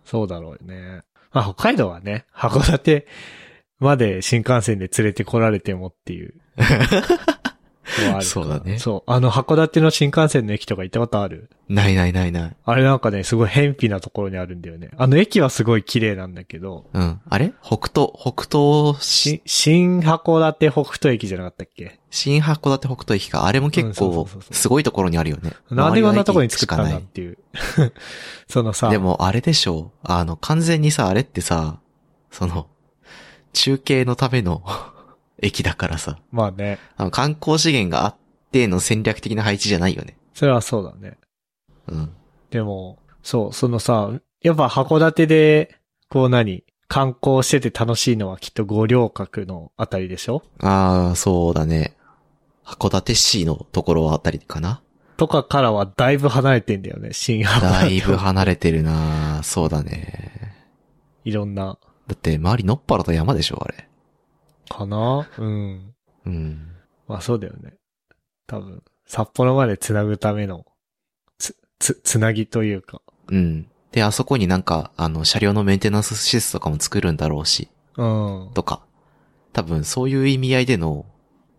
[0.05, 1.01] そうだろうね。
[1.33, 3.05] まあ北海道はね、函館
[3.79, 6.33] まで新幹線で連れてこられてもっていう。
[8.21, 9.11] そうだねそう。
[9.11, 11.49] あの函館の新幹線の駅とか行ったことある？
[11.69, 12.55] ないないないない。
[12.65, 14.89] あれなんかね、すごい偏僻なところにあるんだよね。
[14.97, 17.21] あの駅はすごい綺麗なんだけど、うん。
[17.29, 17.53] あれ？
[17.63, 21.99] 北東、北東し、し新函館北斗駅じゃなかったっけ？
[22.09, 23.45] 新函館北斗駅か。
[23.45, 25.51] あれも結構すごいところにあるよね。
[25.69, 27.37] なんでこんなところに作ったんだっていう。
[28.47, 29.97] そのさ、でも、あれでしょう。
[30.03, 31.79] あの、完全にさ、あれってさ、
[32.31, 32.67] その、
[33.53, 34.63] 中継のための
[35.41, 38.15] 駅だからさ、まあね、あの観光資源があっ
[38.51, 40.17] ての戦略的な配置じゃないよね。
[40.33, 41.17] それはそうだね。
[41.87, 42.11] うん。
[42.49, 45.77] でも、そう、そのさ、やっぱ函館で、
[46.09, 50.43] こう何観光してて楽しいのはきっと五稜郭のあたりでしょ？
[50.59, 51.95] ああ、そうだね。
[52.65, 54.81] 函館市のところあたりかな？
[55.17, 57.61] とかからはだいぶ離れてんだよね、新函館。
[57.61, 60.55] だいぶ離れてるなそうだね。
[61.23, 61.77] いろんな、
[62.07, 63.87] だって、周りのっぱらと山でしょ、あれ。
[64.73, 65.27] かな？
[65.37, 65.93] うん。
[66.25, 66.67] うん。
[67.07, 67.73] まあそうだよね。
[68.47, 70.65] 多分、札幌まで繋ぐための、
[71.37, 73.01] つ、つ、つなぎというか。
[73.27, 73.67] うん。
[73.91, 78.51] で、あそこになんか、あの、車両のメンテナンス施設とかも作るんだろうし、うん。
[78.53, 78.81] とか。
[79.53, 81.05] 多分、そういう意味合いでの、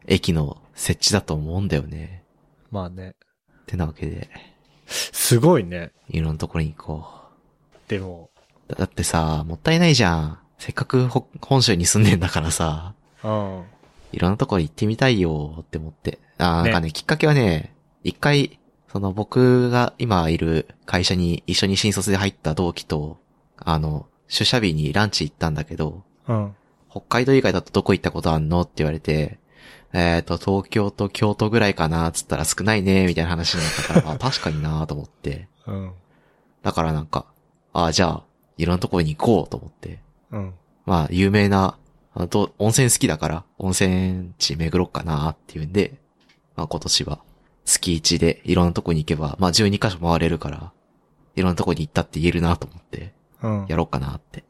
[0.07, 2.25] 駅の設置だと思うんだよね。
[2.71, 3.11] まあね。
[3.11, 4.31] ってなわけで、
[4.87, 5.93] すごいね。
[6.09, 7.07] いろんなところに行こ
[7.89, 8.31] でも、
[8.69, 8.73] う。
[8.73, 10.39] だだってさ、もったいないじゃん。
[10.59, 13.02] せっかくほ本州に住んでんだからさ、うん。
[14.13, 16.19] いろんなところ行ってみたいよって思って。
[16.39, 18.59] あーねなんかね、きっかけはね、一回、
[18.89, 23.19] その僕が今いる会社に一緒に新卒で入った同期と、
[23.57, 26.55] あの、出社日にランチ行ったんだけど、うん。
[26.91, 29.39] 北海道以外だとどこ行ったことあんのって言われて、
[29.95, 35.49] えっ、と、東京と京都ぐらいかな、つったら少ないね、みたいな話になったから、あ、 確かになと思って。
[35.67, 35.93] うん。
[36.63, 37.27] だからなんか、
[37.73, 38.25] あ、じゃあ、
[38.57, 40.01] いろんなところに行こうと思って。
[40.31, 40.55] うん。
[40.87, 41.77] まあ、有名な、
[42.15, 45.95] あと、温泉好きだから、温泉地巡ろっかなっていうんで、
[46.57, 47.21] まあ今年は、
[47.65, 50.73] 月1でいろんなとこに行けば、まあ12カ所回れるから、
[51.37, 53.67] いろんなとこに行ったって言えるなと思って、うん。
[53.69, 54.45] やろうかなって。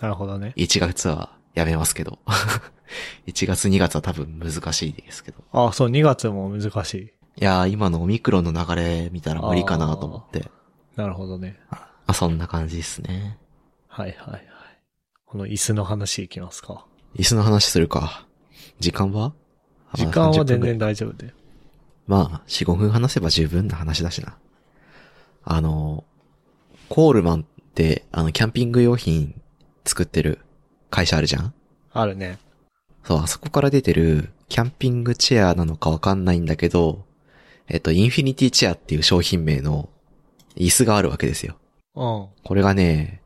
[0.00, 0.52] なるほどね。
[0.56, 2.18] 1月はやめますけど。
[3.26, 5.38] 1月2月は多分難しいですけど。
[5.52, 7.02] あ、そう、2月も難しい。
[7.40, 10.50] いやー、今のオミクロンの流れ見たら無理かなと思って。
[10.96, 11.58] なるほどね。
[12.06, 13.38] あ、そんな感じですね。
[13.88, 14.46] はいはいはい。
[15.24, 16.86] この椅子の話いきますか。
[17.16, 18.26] 椅子の話するか。
[18.80, 19.32] 時間は？
[19.90, 21.34] あ時間はまだ30分ぐらい全然大丈夫で。
[22.06, 24.36] まあ、4、5分話せば十分な話だしな。
[25.44, 26.04] あの、
[26.88, 29.40] コールマンって、あの、キャンピング用品
[29.84, 30.40] 作ってる
[30.90, 31.54] 会社あるじゃん？
[31.92, 32.38] あるね。
[33.04, 37.04] そう、あそこから出てる、キャンピングチェアなのかわかんないんだけど、
[37.68, 39.88] えっと、インフィニティチェアっていう商品名の
[40.56, 41.56] 椅子があるわけですよ。
[41.94, 42.26] うん。
[42.42, 43.22] これがね、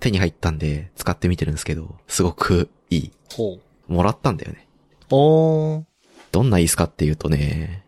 [0.00, 3.12] 手に入ったんで使ってみてるんですけど、すごくいい。
[3.32, 3.58] ほ
[3.88, 3.92] う。
[3.92, 4.68] もらったんだよね。
[5.10, 5.84] おー。
[6.30, 7.84] どんな椅子かっていうとね、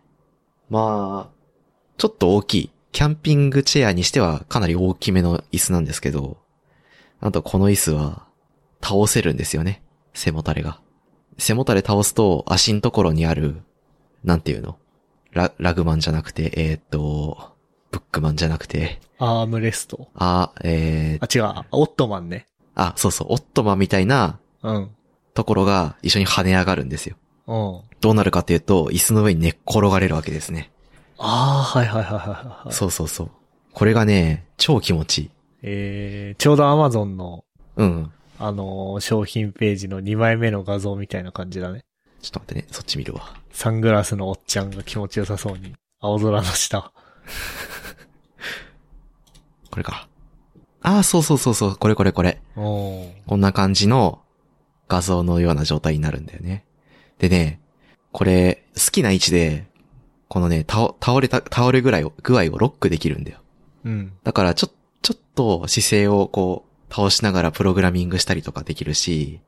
[0.71, 1.35] まあ、
[1.99, 2.71] ちょっと大きい。
[2.93, 6.39] キャンピングチェアにしてはかなり大きめの椅子なんですけど、
[7.21, 8.27] なんとこの椅子は
[8.83, 9.83] 倒せるんですよね。
[10.15, 10.81] 背もたれが。
[11.39, 13.63] 背もたれ倒すと足のところにある、
[14.25, 14.77] なんていうの？
[15.33, 17.53] ララグマンじゃなくて、えーっと、
[17.91, 20.09] ブックマンじゃなくて、アームレスト。
[20.15, 21.67] あ、えー、あ、違う。
[21.73, 22.47] オットマンね。
[22.75, 24.91] あ、そうそう、オットマンみたいなうん。
[25.35, 27.17] ところが一緒に跳ね上がるんですよ。
[27.47, 27.81] うん。
[28.01, 30.71] どうなるかっていうと、椅子の上に寝っ転がれるわけですね。
[31.19, 32.73] ああ、はいはいはいはいはい。
[32.73, 33.31] そうそうそう。
[33.73, 35.31] これがね、超気持ちいい。
[35.63, 37.45] えー、ちょうど Amazon の、
[37.77, 38.13] うん。
[38.39, 41.85] あのー商品ページの2枚目の画像みたいな感じだね。
[42.23, 43.35] ちょっと待ってね、そっち見るわ。
[43.53, 45.75] サングラスのおっちゃんが気持ちよさそうに。
[46.01, 46.93] 青空の下。
[49.71, 50.09] これか。
[50.83, 52.41] ああ、そうそうそうそう、これこれこれ。
[52.55, 54.21] こんな感じの
[54.89, 56.65] 画像のような状態になるんだよね。
[57.19, 57.61] でね、
[58.13, 59.67] これ、好きな位置で、
[60.29, 63.39] このね、倒、倒れた、倒れぐらいを、具合をロックできるんだよ。
[63.85, 64.13] うん。
[64.25, 64.71] だから、ちょ、
[65.03, 69.41] ちょっと姿勢をこう、倒しながらプログラミングしたりとかできるし、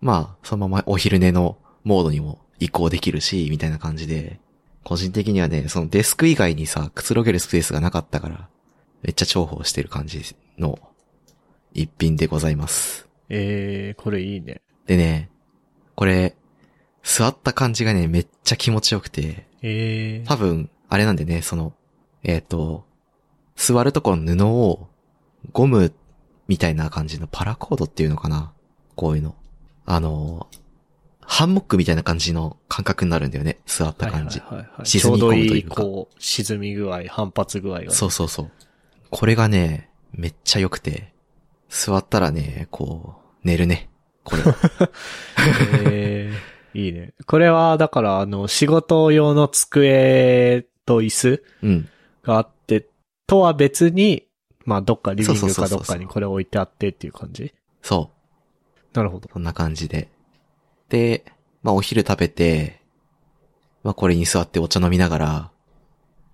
[0.00, 4.40] まあ、そのままお昼寝のモードにも移行できるし、みたいな感じで、
[4.84, 8.48] 個人的にはね、そのデスク以外にさ、くつろげるスペースがなかったから、
[9.06, 10.80] めっちゃ重宝してる感じの
[11.72, 13.08] 一品でございます。
[13.28, 14.62] えー、これいいね。
[14.86, 15.30] でね、
[15.94, 16.34] これ、
[17.04, 21.72] 座った感じがね、めっちゃ気持ちよくて、えー、多分、あれなんでね、その、
[22.24, 22.84] えっ、と、
[23.54, 24.88] 座るところの布を、
[25.52, 25.92] ゴム
[26.48, 28.52] みたいな感じのパラコードっていうのかな？
[28.96, 29.36] こういうの。
[29.84, 30.48] あの、
[31.20, 33.60] ハンモックみたいな感じの感覚になるんだよね。
[33.66, 34.40] 座った感じ。
[34.40, 38.50] はいはいはいはい、ち沈み込ょうどいい、むというかこう、沈み具合、反発具合がね、そうそうそう。
[39.10, 41.12] これがね、めっちゃ良くて、
[41.68, 43.88] 座ったらね、こう、寝るね。
[44.24, 44.56] これは。
[45.84, 47.14] えー、いいね。
[47.26, 51.88] これは、だから、あの、仕事用の机と椅子うん。
[52.22, 52.88] があって、
[53.26, 54.26] とは別に、
[54.64, 57.54] まあ、どっかリビングかどっかにこれ置いてあってっていう感じ？
[57.82, 58.10] そ
[58.72, 58.96] う。
[58.96, 59.28] なるほど。
[59.32, 60.08] そんな感じで。
[60.88, 61.24] で、
[61.62, 62.80] まあお昼食べて、
[63.84, 65.50] まあこれに座ってお茶飲みながら、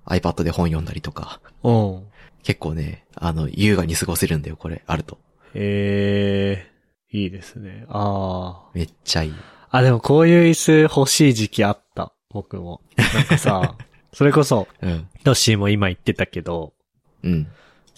[0.07, 2.07] iPad で本読んだりとか、うん。
[2.43, 5.19] 結構ね、あの、優雅に過ごせるんだよ、これ、あると。
[5.55, 7.85] えー、いいですね。
[7.89, 9.31] あめっちゃいい。
[9.31, 9.35] ー。
[9.71, 12.13] あ、でもこういう椅子欲しい時期あった。
[12.31, 12.81] 僕も。
[12.97, 13.77] なんかさ、
[14.13, 15.09] それこそ、うん。
[15.25, 16.75] ヨッシーも今言ってたけど、
[17.23, 17.49] うん。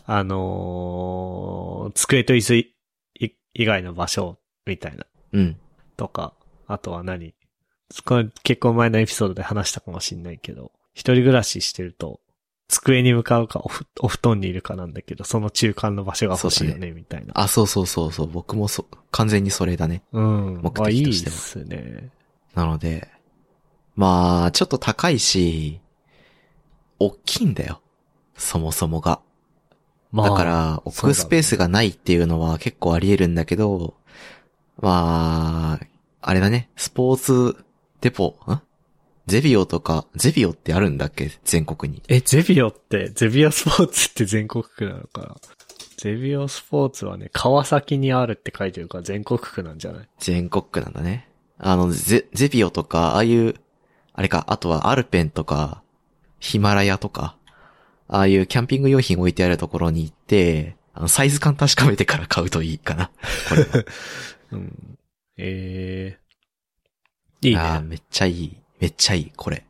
[0.07, 2.75] あのー机と椅子い
[3.55, 5.57] 以外の場所みたいな、うん。
[5.97, 6.35] とか、
[6.67, 7.35] あとは何？
[8.05, 12.21] これ結構前のエピソードで話したかもしんないけど、一人暮らししてると、
[12.69, 17.33] 机に向かうかおふお布団にいるかなんだけど、その中間の場所が欲しいよそうね、みたいな。
[17.37, 18.27] あ、そうそうそうそう。
[18.27, 20.03] 僕もそ、完全にそれだね。
[20.13, 20.61] うん。
[20.63, 22.11] 目的としてはすね。
[22.55, 23.09] なので、
[23.97, 25.81] まあ、ちょっと高いし、
[26.99, 27.81] 大きいんだよ。
[28.37, 29.21] そもそもが。
[30.11, 30.31] まあ。
[30.31, 33.95] だから、置くスペースがないっていうのは結構あり得るんだけど、
[34.81, 35.87] まあ、
[36.21, 37.65] あれだね、スポーツ
[38.01, 38.61] デポ、ん？
[39.27, 41.31] ゼビオとか、ゼビオってあるんだっけ？
[41.45, 42.03] 全国に。
[42.09, 45.37] え、ゼビオって、ゼビオスポーツって全国区なのかな？
[45.97, 50.09] ゼビオスポーツはね、川崎にあるって書いてるから全国区なんじゃない？
[50.19, 51.29] 全国区なんだね。
[51.59, 53.55] あの、ゼ、ゼビオとか、ああいう、
[54.13, 55.83] あれか、あとはアルペンとか、
[56.39, 57.37] ヒマラヤとか、
[58.09, 63.11] ああいうキャンピング用品置いてあるところに行って、あの、サイズ感確かめてから買うといいかな。
[63.49, 63.69] これは。
[64.53, 64.99] うん。
[65.39, 66.19] え
[67.43, 67.87] えいいあーね。
[67.89, 68.57] めっちゃいい。
[68.85, 69.65] めっちゃいい、これ。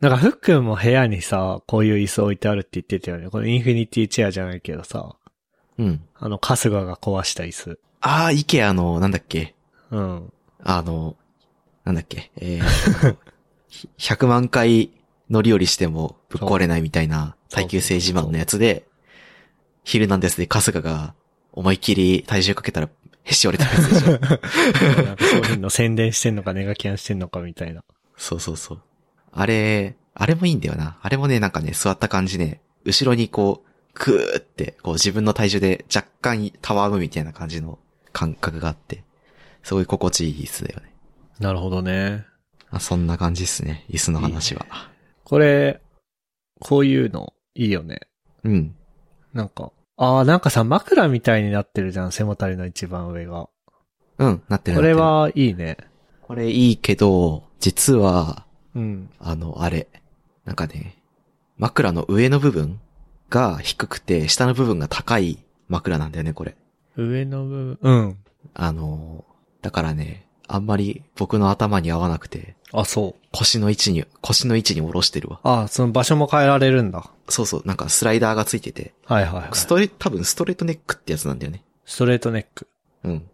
[0.00, 3.28] なんか、ふっくんも部屋にさ、こういう椅子置いてあるって言ってたよね。
[3.28, 5.16] このインフィニティチェアじゃないけどさ、
[5.78, 6.00] うん。
[6.14, 7.80] あの、春日が壊した椅子。
[8.00, 9.56] ああ、イケアの、なんだっけ？
[9.90, 10.32] うん。
[10.62, 11.16] あの、
[11.84, 12.30] なんだっけ？
[12.36, 13.16] えー、
[13.68, 14.92] ひ100万回
[15.28, 18.86] 乗り降りしてもぶっ壊れないみたいな耐久性自慢のやつで、
[19.82, 21.14] ヒルナンデスで春日が
[21.52, 22.88] 思いっきり体重かけたら
[23.24, 24.18] へし折れたやつでしょ。
[25.42, 27.82] 商品の宣伝してんのかネガキャンしてんのかみたいな。
[28.16, 28.82] そうそうそう。
[29.32, 30.98] あれ、あれもいいんだよな。
[31.02, 37.78] あれもね、なんかね、座った感じね、後ろにこう、クーって、こう自分の体重で若干たわむみたいな感じの
[38.12, 39.04] 感覚があって、
[39.62, 40.94] すごい心地いい椅子だよね。
[41.40, 42.24] なるほどね。
[42.70, 43.84] あそんな感じっすね。
[43.90, 44.66] 椅子の話は。
[45.24, 45.80] これ、
[46.60, 48.00] こういうの、いいよね。
[48.44, 48.74] うん。
[49.32, 53.48] なんか、ああ、なんかさ、枕みたいになってるじゃん、背もたれの一番上が。
[54.18, 55.76] うん、なってるこれはいいね。
[56.22, 59.10] これいいけど、実は、うん。
[59.18, 59.88] あの、あれ。
[60.44, 60.96] なんかね、
[61.58, 62.80] 枕の上の部分
[63.30, 66.56] が低くて、下の部分が高い枕なんだよね、これ。
[66.96, 68.18] 上の部分、うん。
[68.54, 69.24] あの、
[69.62, 73.26] だからね、あんまり僕の頭に合わなくて、あ、そう。
[73.32, 75.40] 腰の位置に、腰の位置に下ろしてるわ。
[75.42, 77.10] あその場所も変えられるんだ。
[77.28, 79.48] そうそう、なんかスライダーがついてて、はいはいはい。
[79.52, 81.64] ストレ、多分ストレートネックってやつなんだよね。
[81.84, 82.68] ストレートネック。
[83.04, 83.28] うん。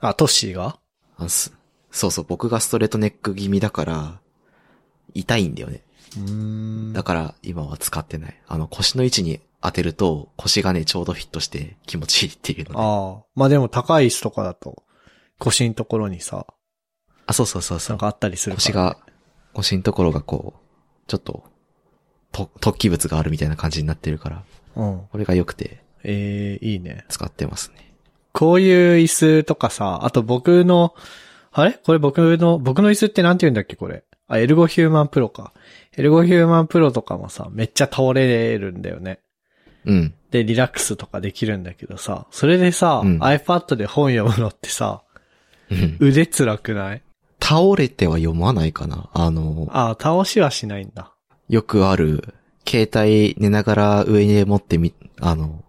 [0.00, 0.78] あ、トッシーが？
[1.16, 1.52] あす
[1.98, 4.20] そうそう、僕がストレートネック気味だから、
[5.14, 5.82] 痛いんだよね。
[6.16, 6.30] うー
[6.90, 8.40] んだから今は使ってない。
[8.46, 12.78] あの腰の位置に当てると腰がね、ちょうどフィットして気持ちいいっていうので。
[12.78, 13.24] あああ。
[13.34, 14.84] まあでも高い椅子とかだと、
[15.40, 16.46] 腰のところにさ、
[17.32, 18.96] そうそうそうそうんなかあったりするから、腰が、
[19.54, 21.44] 腰のところがこう、ちょっと、
[22.30, 24.44] と、突起物があるみたいな感じになってるから、
[24.76, 25.02] うん。
[25.10, 27.04] これが良くてええいいね。
[27.08, 27.94] 使ってますね。
[28.32, 30.94] こういう椅子とかさ、あと僕の、
[31.60, 31.72] あれ？
[31.72, 34.04] これ僕の、僕の椅子ってなんて言うんだっけこれ？
[34.28, 35.52] あ、エルゴヒューマンプロか。
[35.96, 39.20] エルゴヒューマンプロとかもさ、めっちゃ倒れるんだよね。
[39.84, 40.14] うん。
[40.30, 45.02] で、リラックスとかできるんだけどさ、それでさ、うん iPad で本読むのってさ、
[45.70, 47.02] うん腕辛くない？
[47.42, 51.12] 倒れては読まないかなあの、あ、倒しはしないんだ。
[51.48, 52.34] よくある、
[52.66, 55.64] 携帯寝ながら上に持ってみ、あの、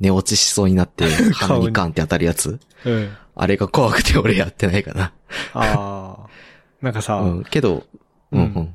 [0.00, 3.16] 寝落ちしそうになって 鼻にカンって当たるやつうん。
[3.34, 5.12] あれが怖くて俺やってないかな。
[5.52, 6.28] ああ。
[6.80, 7.86] なんかさ、うん、けど、
[8.32, 8.74] うん、ううんん。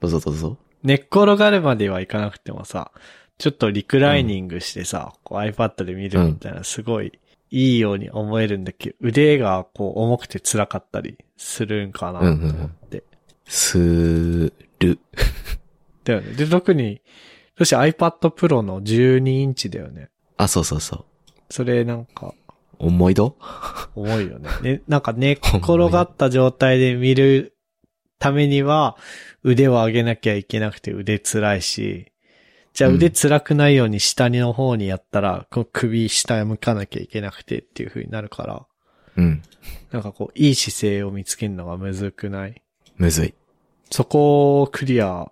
[0.00, 0.58] どうぞどうぞ。
[0.82, 2.92] 寝っ転がるまではいかなくてもさ、
[3.38, 7.18] ちょっとリクライニングしてさ、こう iPad で見るみたいな、すごい
[7.50, 13.04] いいように思えるんだけど、腕がこう重くて辛かったりするんかなと思って。
[13.46, 14.98] すーる。
[16.04, 16.32] だよね。
[16.34, 17.00] で、特に、
[17.58, 20.08] そして iPad Pro の12インチだよね。
[20.36, 21.04] あ、そうそうそう。
[21.50, 22.34] それなんか、
[22.78, 23.36] 思い度
[23.94, 24.50] 重いよね。
[24.62, 27.56] ね、なんか寝っ転がった状態で見る
[28.18, 28.96] ためには、
[29.42, 32.12] 腕を上げなきゃいけなくて腕辛いし、
[32.74, 38.66] じゃあうん腕辛くないように下の方にやったら、こう首下向かなきゃいけなくてっていう風になるから、
[39.16, 39.42] うん。
[39.90, 42.62] なんかこう、いい姿勢を見つけるのがむずくない？
[42.96, 43.34] むずい。
[43.90, 45.30] そこをクリア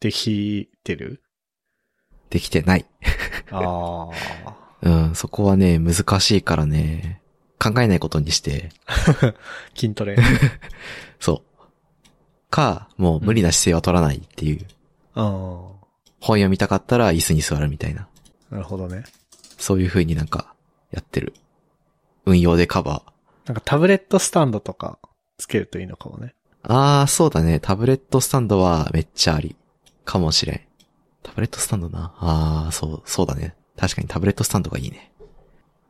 [0.00, 1.22] できてる？
[2.30, 2.86] できてない。
[3.52, 4.10] あ
[4.46, 4.56] あ。
[4.82, 7.20] うん、そこはね、難しいからね、
[7.58, 8.70] 考えないことにして、
[9.76, 10.16] 筋トレ。
[11.20, 11.52] そう。
[12.50, 14.66] か、もう無理な姿勢は取らないっていう。
[15.14, 15.22] あ
[16.20, 18.08] 本読みたかったら椅子に座るみたいな。
[18.50, 18.54] あ。
[18.54, 19.04] なるほどね。
[19.58, 20.54] そういう風になんか、
[20.90, 21.34] やってる。
[22.26, 23.48] 運用でカバー。
[23.48, 24.98] なんかタブレットスタンドとか
[25.38, 26.34] つけるといいのかもね。
[26.62, 27.58] あー、そうだね。
[27.60, 29.56] タブレットスタンドはめっちゃあり。
[30.04, 30.60] かもしれん。
[31.22, 32.14] タブレットスタンドな。
[32.18, 33.54] あー、そう、そうだね。
[33.76, 35.12] 確かにタブレットスタンドがいいね。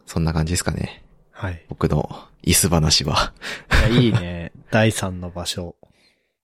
[0.06, 1.04] そんな感じですかね。
[1.30, 1.64] はい。
[1.68, 3.32] 僕の椅子話は。
[3.88, 4.52] いや、いいね。
[4.70, 5.74] 第三の場所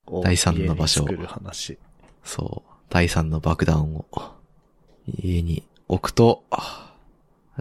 [0.07, 0.23] を。
[0.23, 1.79] 第三の場所家に作る話。
[2.25, 2.71] そう。
[2.89, 4.07] 第三の爆弾を
[5.07, 6.45] 家に置くと、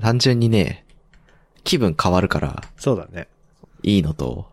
[0.01, 0.85] 単純にね、
[1.63, 3.27] 気分変わるからそうだね。
[3.83, 4.49] いいのと、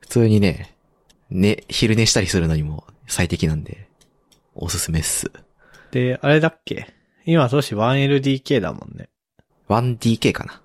[0.00, 0.76] 普通にね、
[1.30, 3.88] ね、昼寝したりするのにも最適なんで、
[4.54, 5.32] おすすめっす。
[5.92, 6.92] で、あれだっけ？
[7.24, 9.08] 今、少し 1LDK だもんね。
[9.68, 10.60] 1DK かな。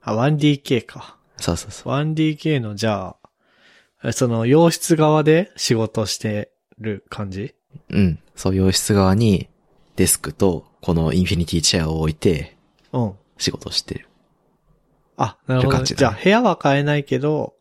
[0.00, 1.18] あ、1DK か。
[1.36, 1.92] そうそうそう。
[1.92, 3.16] 1DK の、じゃ
[4.02, 7.54] あ、その、洋室側で仕事してる感じ？
[7.90, 8.18] うん。
[8.34, 9.48] そう、洋室側に
[9.96, 12.56] デスクとこのインフィニティチェアを置いて
[12.92, 13.12] うん。
[13.36, 14.08] 仕事してる。
[15.16, 15.84] あ、なるほど、ね。
[15.84, 17.56] じゃあ、部屋は変えないけど、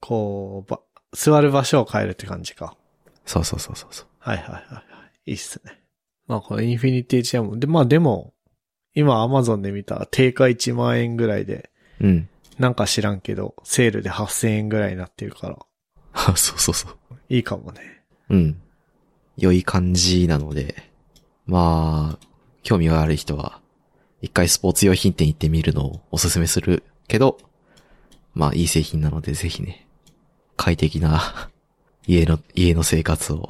[0.00, 0.80] こう、ば、
[1.12, 2.76] 座る場所を変えるって感じか。
[3.24, 4.06] そうそうそうそうそう。
[4.18, 4.80] はいはいはいは
[5.26, 5.30] い。
[5.30, 5.78] いいっすね。
[6.26, 8.32] まあこのインフィニティチェアも、で、まあでも、
[8.94, 11.70] 今アマゾンで見たら定価1万円ぐらいで、
[12.00, 12.28] うん。
[12.58, 15.58] なんか知らんけど、セールで8000円ぐらいになってるから、
[16.36, 16.96] そうそうそう。
[17.28, 18.02] いいかもね。
[18.30, 18.60] うん。
[19.36, 20.90] 良い感じなので、
[21.46, 22.26] まあ、
[22.62, 23.60] 興味がある人は、
[24.22, 27.38] 一回スポーツ用品店行ってみるのをおすすめするけど、
[28.32, 29.86] まあいい製品なのでぜひね、
[30.56, 31.50] 快適な
[32.06, 33.48] 家の、家の生活を。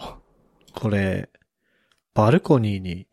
[0.75, 1.29] これ、
[2.15, 3.07] バルコニーに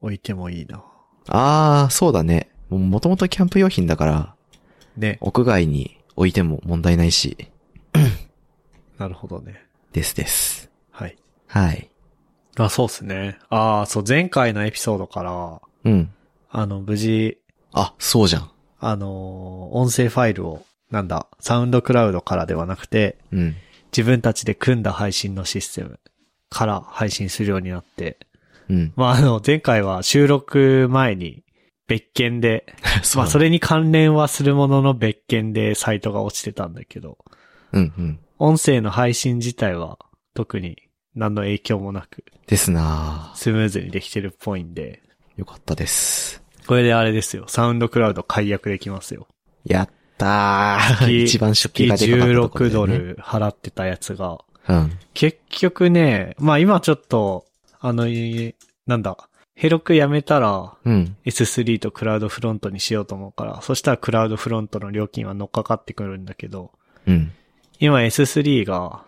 [0.00, 0.84] 置いてもいいな。
[1.28, 2.50] ああ、そうだね。
[2.68, 4.34] ももともとキャンプ用品だから、
[4.96, 5.18] ね。
[5.20, 7.48] 屋外に置いても問題ないし、
[8.98, 9.66] なるほどね。
[9.92, 10.70] ですです。
[10.90, 11.16] はい。
[11.48, 11.90] はい。
[12.56, 13.38] まあそうっすね。
[13.50, 16.10] ああ、そう、前回のエピソードから、うん。
[16.48, 17.38] あの、無事、
[17.72, 18.50] あ、そうじゃん。
[18.78, 23.56] あのー音声ファイルを、なんだ、サウンドクラウドからではなくて、うん。
[23.92, 25.98] 自分たちで組んだ配信のシステム
[26.48, 28.18] から配信するようになって、
[28.68, 28.92] うん。
[28.96, 31.42] まあ、あの、前回は収録前に
[31.86, 32.66] 別件で、
[33.16, 37.18] まあ、それに関連はするものの別件でサイトが落ちてたんだけど、
[37.72, 38.18] うんうん。
[38.38, 39.98] 音声の配信自体は
[40.34, 40.76] 特に
[41.14, 45.02] 何の影響もなくですなスムーズにできてるっぽいんで、
[45.36, 46.42] よかったです。
[46.66, 49.26] これであれですよ、サウンドクラウド解約できますよ。
[49.64, 51.06] やったー。
[51.06, 52.86] 月一番出費月がでかかったところ16ド。
[52.86, 54.38] ル払ってたやつが、
[54.68, 54.92] うん。
[55.14, 57.46] 結局ね、まあ今ちょっと、
[57.86, 58.54] あの、い
[58.88, 59.16] なんだ、
[59.54, 61.16] ヘロクやめたらうん。
[61.24, 66.72] S3 とクラウドフロントにしようと思うから、そしたらクラウドフロントの料金は乗っかかってくるんだけど、
[67.06, 67.32] うん。
[67.78, 69.04] 今 S3 が、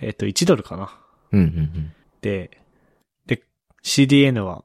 [0.00, 0.96] えっ、と、1ドルかな。
[1.32, 1.40] うん。
[1.40, 1.92] うん。
[2.20, 2.60] で、
[3.26, 3.42] で、
[3.82, 4.64] CDN は、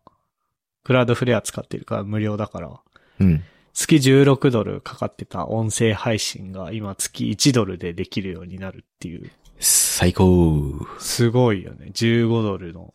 [0.84, 2.80] クラウドフレア使ってるから無料だから、
[3.20, 3.43] うん。
[3.74, 10.86] 月16ドルかかってた音声配信が今月1ドルでできるようになるっていう、最高。
[11.00, 11.91] すごいよね。
[11.93, 12.93] 15ドルの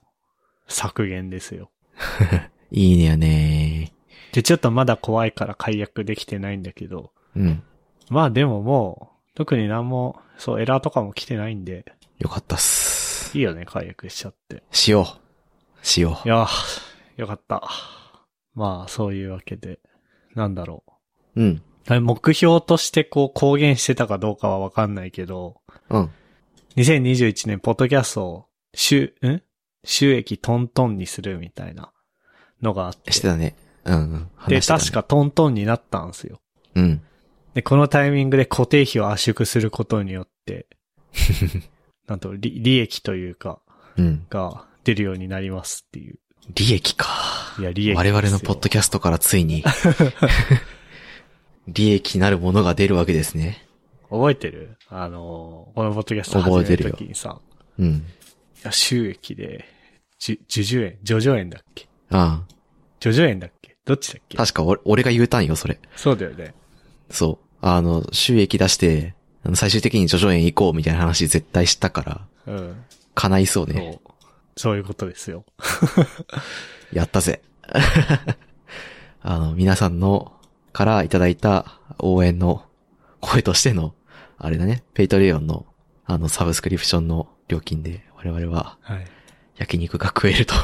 [0.68, 1.70] 削減ですよ。
[2.70, 3.92] いいねやね
[4.32, 7.62] で、ちょっとまだ怖いから解約できてないんだけど、うん。
[8.10, 11.84] まあでももう、特になんも、そう、エラーとかも来てないんで、
[12.18, 13.36] よかったっす。
[13.36, 14.62] いいよね、解約しちゃって。
[14.70, 15.06] しよ
[15.82, 15.86] う。
[15.86, 17.62] しよいやー、よかった。
[18.54, 19.80] まあ、そういうわけで、
[20.34, 20.84] なんだろ
[21.36, 21.42] う。
[21.42, 21.44] う。
[21.44, 21.62] うん。
[22.02, 25.60] 目標としてこう公言してたかどうかはわかんないけど、
[25.90, 26.10] うん。
[26.76, 29.42] 2021年ポッドキャストを収、ん？
[29.84, 31.92] 収益トントンにするみたいな
[32.62, 33.12] のがあって。
[33.12, 33.56] してたね。
[33.84, 34.30] うんうん。
[34.48, 35.02] で、確か。
[35.02, 36.40] トントンになったんですよ。
[36.74, 37.02] うん。
[37.54, 40.66] で、このタイミングで固定費を圧縮することによって、
[42.08, 43.60] なんと利利益というか、
[43.96, 44.26] うん。
[44.28, 46.18] が出るようになりますっていう
[46.52, 47.08] 利益か。
[47.58, 47.96] いや、利益。
[47.96, 49.64] 我々のポッドキャストからついに、
[51.68, 53.66] 利益なるものが出るわけですね。
[54.10, 54.76] 覚えてる？
[54.88, 57.40] あの、このポッドキャスト始め覚えてるよる時にさ、
[57.78, 57.86] うん。
[57.88, 58.02] い
[58.62, 59.64] や、収益で、
[60.24, 61.86] じゅ、ジュジュ円、ジョジョ円だっけ？
[62.08, 62.44] あ
[62.98, 63.76] ジョジョ円だっけ？
[63.84, 64.38] どっちだっけ？
[64.38, 64.40] あ。
[64.40, 65.78] 確か俺俺が言うたんよ、それ。
[65.96, 66.54] そうだよね。
[67.10, 67.56] そう。
[67.60, 69.14] あの、収益出して、
[69.52, 72.84] 最終的に叙々苑行こうみたいな話絶対したから、うん。
[73.14, 74.00] 叶いそうそね。
[74.02, 74.10] う。
[74.56, 75.44] そういうことですよ。
[76.90, 77.42] やったぜ。
[79.20, 80.32] あの、皆さんの、
[80.72, 82.64] からいただいた応援の
[83.20, 83.94] 声としての、
[84.38, 85.66] あれだね、 Patreon の、
[86.06, 89.06] あの、サブスクリプションの料金で、我々ははい。
[89.56, 90.54] 焼肉が食えると。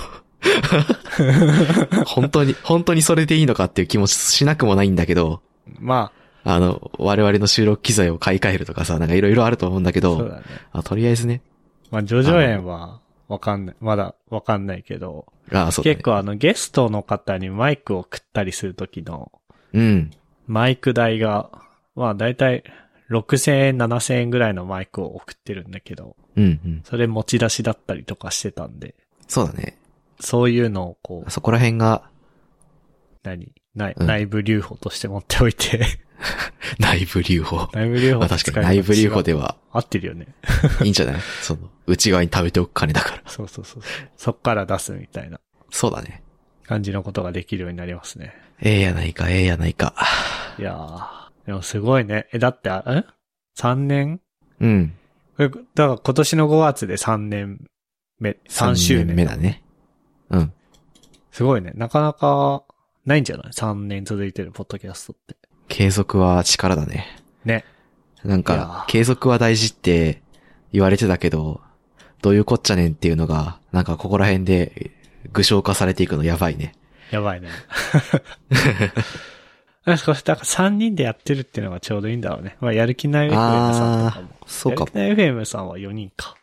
[2.07, 5.43] 本当に、本当にそれでいいのかっていう気もしなくもないんだけど、
[5.79, 6.13] ま
[6.45, 10.43] あの、我々の収録機材を買い替えるとかさ、なんかいろいろあると思うんだけあ、そうど、だね。
[10.73, 11.43] あとりあえずね、
[11.91, 13.77] まあ、ジョジョ円は、わかんない。
[13.81, 19.31] まだわかんないけど、あそうだね結構あの、ゲストの方にマイクを送ったりするときの、
[19.73, 20.11] うん。
[20.47, 21.51] マイク代が、
[21.95, 22.65] まあ、だいたい
[23.11, 26.81] 6000円、7000円ぐらいのマイクを送ってるんだけど、うん、うん。
[26.85, 28.95] それ持ち出しだったりとかしてたんで、
[29.29, 29.77] そうだね。
[30.21, 32.09] そういうのをこう、そこら辺が、
[33.23, 33.53] 何？
[33.75, 35.81] 内うん内部留保として持っておいて、
[36.79, 37.69] 内部留保。
[37.73, 40.27] 内部留保まあ確かに内部留保では合ってるよね。
[40.83, 41.21] いいんじゃない？
[41.43, 43.23] その、内側に食べておく金だから。
[43.27, 44.09] そうそうそうそう。
[44.17, 45.41] そっから出すみたいな
[45.71, 46.23] そうだね。
[46.67, 48.35] 感じのことができるようになりますね。
[48.61, 49.95] ええやないか、ええやないか。
[50.59, 52.29] いやー、でもすごいね。
[52.33, 53.05] え、だって、あえ
[53.59, 54.21] ?3 年？
[54.61, 54.95] うん。
[55.39, 57.67] えだから今年の5月で3年
[58.19, 59.17] 目、3周年。
[59.17, 59.63] 目だね。
[60.31, 60.53] うん。
[61.33, 61.73] すごいね。
[61.75, 62.65] なかなか
[63.07, 65.37] ないんじゃない ?3 年続いてるポッドキャストって。
[65.69, 67.07] 継続は力だね。
[67.45, 67.65] ね。
[68.25, 70.21] なんいやかー、継続は大事って
[70.73, 71.61] 言われてたけど、
[72.21, 74.91] どういうこっちゃねんっていうのが、なんかここら辺で
[75.33, 76.75] 具象化されていくのやばいね。
[77.11, 77.49] やばいね。
[79.95, 82.57] あこれ、だから3人でやってるっていうのがちょうどいいんだろうね。
[82.61, 84.29] まあ、やる気ない FM さんとかも。
[84.47, 84.91] そうかも。
[84.95, 86.37] やる気ない FM さんは4人か。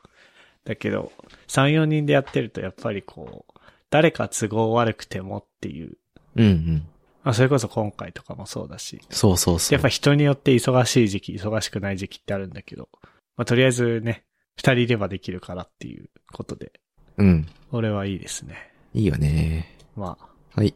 [0.63, 1.11] だけど、
[1.47, 5.97] 3、4人でやってるとやっぱりこう、誰か都合悪くてもっていう。
[6.35, 6.87] うんうん。
[7.23, 9.01] まあ、それこそ今回とかもそうだし。
[9.09, 9.75] そうそうそう。
[9.75, 12.89] やっぱ人によって忙しい時期、忙しくない時期ってあるんだけど、
[13.35, 14.23] まあ、とりあえずね、
[14.55, 16.71] 二人いればできるからっていうことで、
[17.17, 17.47] うん。
[17.71, 18.71] 俺はいいですね。
[18.93, 19.75] いいよね。
[19.95, 20.27] まあ、
[20.59, 20.73] はい。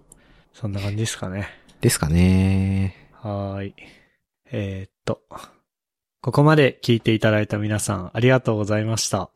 [0.53, 1.47] そんな感じですかね。
[1.81, 2.95] ですかね。
[3.21, 3.75] はい。
[4.51, 5.21] えーっと、
[6.21, 9.31] ここまで聞いていただいた皆さんありがとうございました。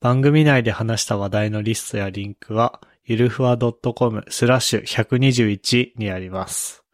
[0.00, 6.84] 番組内で話した話題のリストやリンクは、ゆるふわ .com スラッシュ121にあります。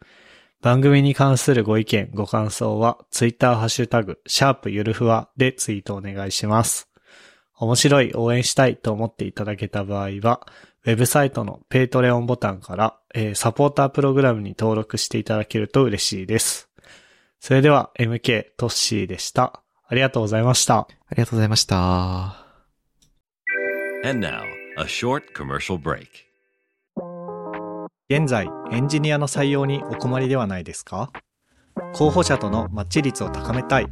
[0.61, 6.89] 番組に関するご意見、ご感想は、ツイッターハッシュタグ、シャープゆるふわでツイートお願いします。
[7.55, 10.47] 面白い、応援したいと思っていただけた場合は、
[10.87, 16.69] ウェブサイトの Patreon ボタンから、えーサポータープログラムに登録していただけると嬉しいです。
[17.41, 19.61] それでは、MK トッシーでした。
[19.85, 20.77] ありがとうございました。
[20.77, 22.45] ありがとうございました。
[24.05, 24.43] And now,
[24.77, 26.07] a short commercial break.
[28.09, 31.11] 現在、エンジニアの採用にお困りではないですか？
[31.95, 33.87] 候補者とのマッチ率を高めたい、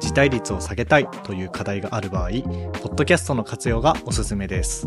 [0.00, 2.36] 辞退率を下げたいという課題がある場合、ポ
[2.88, 4.86] ッドキャストの活用がおすすめです。